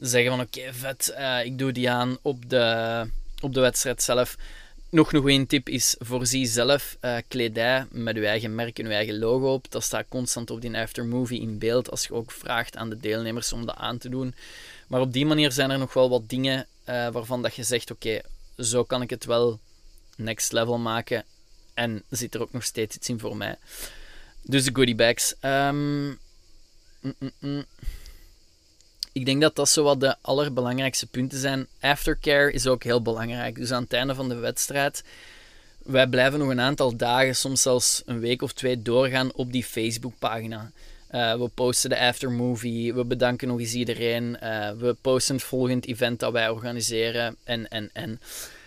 [0.00, 3.06] zeggen van oké, vet, uh, ik doe die aan op de,
[3.40, 4.36] op de wedstrijd zelf.
[4.88, 8.90] Nog een goede tip is, voorzie zelf uh, kledij met uw eigen merk en uw
[8.90, 9.70] eigen logo op.
[9.70, 13.52] Dat staat constant op die aftermovie in beeld, als je ook vraagt aan de deelnemers
[13.52, 14.34] om dat aan te doen.
[14.86, 17.90] Maar op die manier zijn er nog wel wat dingen uh, waarvan dat je zegt:
[17.90, 18.20] oké,
[18.58, 19.60] zo kan ik het wel
[20.16, 21.24] next level maken.
[21.74, 23.56] En zit er ook nog steeds iets in voor mij.
[24.42, 25.34] Dus de goodie bags.
[25.40, 26.06] Um,
[27.00, 27.64] mm, mm, mm.
[29.12, 31.66] Ik denk dat dat zo wat de allerbelangrijkste punten zijn.
[31.80, 33.54] Aftercare is ook heel belangrijk.
[33.54, 35.04] Dus aan het einde van de wedstrijd.
[35.78, 39.64] Wij blijven nog een aantal dagen, soms zelfs een week of twee, doorgaan op die
[39.64, 40.70] Facebookpagina.
[41.10, 42.94] Uh, we posten de aftermovie.
[42.94, 44.36] We bedanken nog eens iedereen.
[44.42, 47.36] Uh, we posten het volgende event dat wij organiseren.
[47.44, 48.20] En, en, en.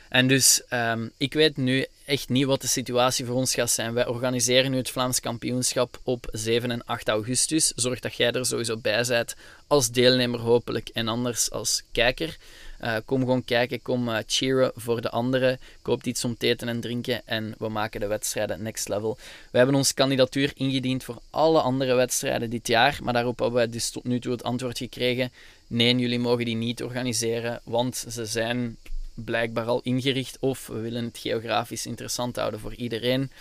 [0.10, 3.94] En dus, um, ik weet nu echt niet wat de situatie voor ons gaat zijn.
[3.94, 7.72] Wij organiseren nu het Vlaams kampioenschap op 7 en 8 augustus.
[7.76, 9.36] Zorg dat jij er sowieso bij bent,
[9.68, 12.38] als deelnemer hopelijk en anders als kijker.
[12.84, 15.60] Uh, kom gewoon kijken, kom uh, cheeren voor de anderen.
[15.82, 19.18] Koop iets om te eten en drinken en we maken de wedstrijden next level.
[19.52, 23.70] We hebben ons kandidatuur ingediend voor alle andere wedstrijden dit jaar, maar daarop hebben we
[23.70, 25.32] dus tot nu toe het antwoord gekregen:
[25.68, 28.78] nee, jullie mogen die niet organiseren, want ze zijn
[29.14, 33.32] blijkbaar al ingericht of we willen het geografisch interessant houden voor iedereen.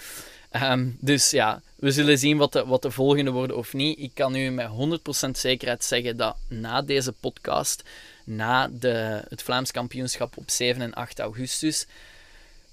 [0.53, 3.99] Um, dus ja, we zullen zien wat de, wat de volgende worden of niet.
[3.99, 4.69] Ik kan u met
[5.27, 7.83] 100% zekerheid zeggen dat na deze podcast
[8.29, 11.87] na de, het Vlaams kampioenschap op 7 en 8 augustus,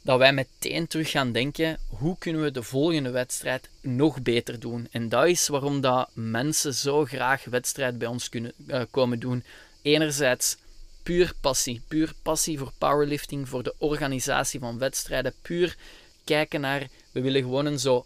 [0.01, 4.87] dat wij meteen terug gaan denken, hoe kunnen we de volgende wedstrijd nog beter doen?
[4.91, 9.43] En dat is waarom dat mensen zo graag wedstrijd bij ons kunnen uh, komen doen.
[9.81, 10.57] Enerzijds
[11.03, 15.77] puur passie, puur passie voor powerlifting, voor de organisatie van wedstrijden, puur
[16.23, 18.05] kijken naar, we willen gewoon een zo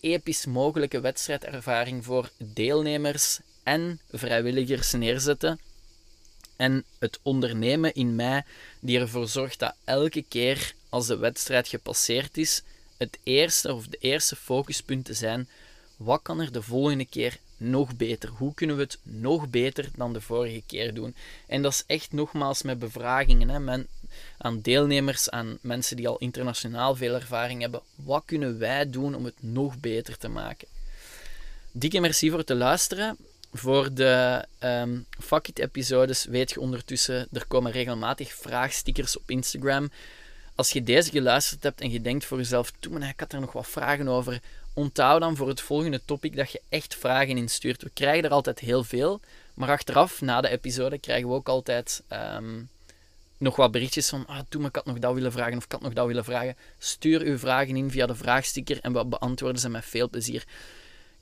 [0.00, 5.60] episch mogelijke wedstrijdervaring voor deelnemers en vrijwilligers neerzetten
[6.56, 8.44] en het ondernemen in mij
[8.80, 12.62] die ervoor zorgt dat elke keer als de wedstrijd gepasseerd is,
[12.96, 15.48] het eerste of de eerste focuspunten zijn:
[15.96, 18.28] wat kan er de volgende keer nog beter?
[18.28, 21.14] Hoe kunnen we het nog beter dan de vorige keer doen?
[21.46, 23.86] En dat is echt nogmaals met bevragingen hè, men,
[24.38, 27.80] aan deelnemers, aan mensen die al internationaal veel ervaring hebben.
[27.94, 30.68] Wat kunnen wij doen om het nog beter te maken?
[31.72, 33.16] Dikke merci voor het luisteren.
[33.56, 39.90] Voor de um, Fuck It-episodes weet je ondertussen, er komen regelmatig vraagstickers op Instagram.
[40.54, 43.52] Als je deze geluisterd hebt en je denkt voor jezelf, toen ik had er nog
[43.52, 44.40] wat vragen over,
[44.74, 47.82] onthoud dan voor het volgende topic dat je echt vragen instuurt.
[47.82, 49.20] We krijgen er altijd heel veel,
[49.54, 52.68] maar achteraf, na de episode, krijgen we ook altijd um,
[53.38, 55.80] nog wat berichtjes van, ah, toen ik had nog dat willen vragen of ik had
[55.80, 56.56] nog dat willen vragen.
[56.78, 60.44] Stuur uw vragen in via de vraagsticker en we beantwoorden ze met veel plezier.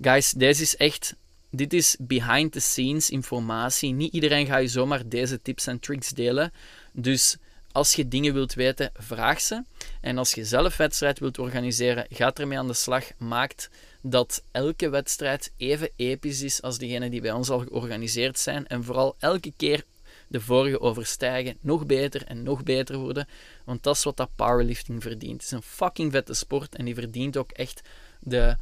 [0.00, 1.14] Guys, deze is echt
[1.56, 3.92] dit is behind the scenes informatie.
[3.92, 6.52] Niet iedereen gaat je zomaar deze tips en tricks delen.
[6.92, 7.36] Dus
[7.74, 9.62] Als je dingen wilt weten, vraag ze.
[10.00, 13.04] En als je zelf wedstrijd wilt organiseren, ga ermee aan de slag.
[13.18, 18.66] Maakt dat elke wedstrijd even episch is als degene die bij ons al georganiseerd zijn.
[18.66, 19.84] En vooral elke keer
[20.28, 23.28] de vorige overstijgen, nog beter en nog beter worden.
[23.64, 25.42] Want dat is wat dat powerlifting verdient.
[25.42, 27.80] Het is een fucking vette sport en die verdient ook echt
[28.20, 28.56] de,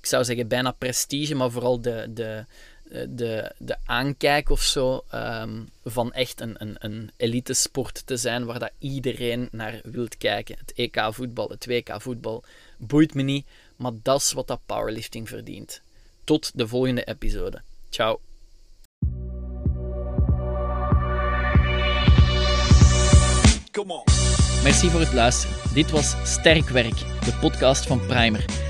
[0.00, 2.44] ik zou zeggen bijna prestige, maar vooral de, de,
[3.08, 8.44] de, de aankijk of zo um, van echt een, een, een elite sport te zijn
[8.44, 10.56] waar dat iedereen naar wilt kijken.
[10.58, 12.44] Het EK voetbal, het WK voetbal,
[12.78, 13.46] boeit me niet,
[13.76, 15.82] maar dat is wat dat powerlifting verdient.
[16.24, 17.62] Tot de volgende episode.
[17.90, 18.20] Ciao.
[24.62, 25.56] Merci voor het luisteren.
[25.74, 28.69] Dit was Sterk Werk, de podcast van Primer.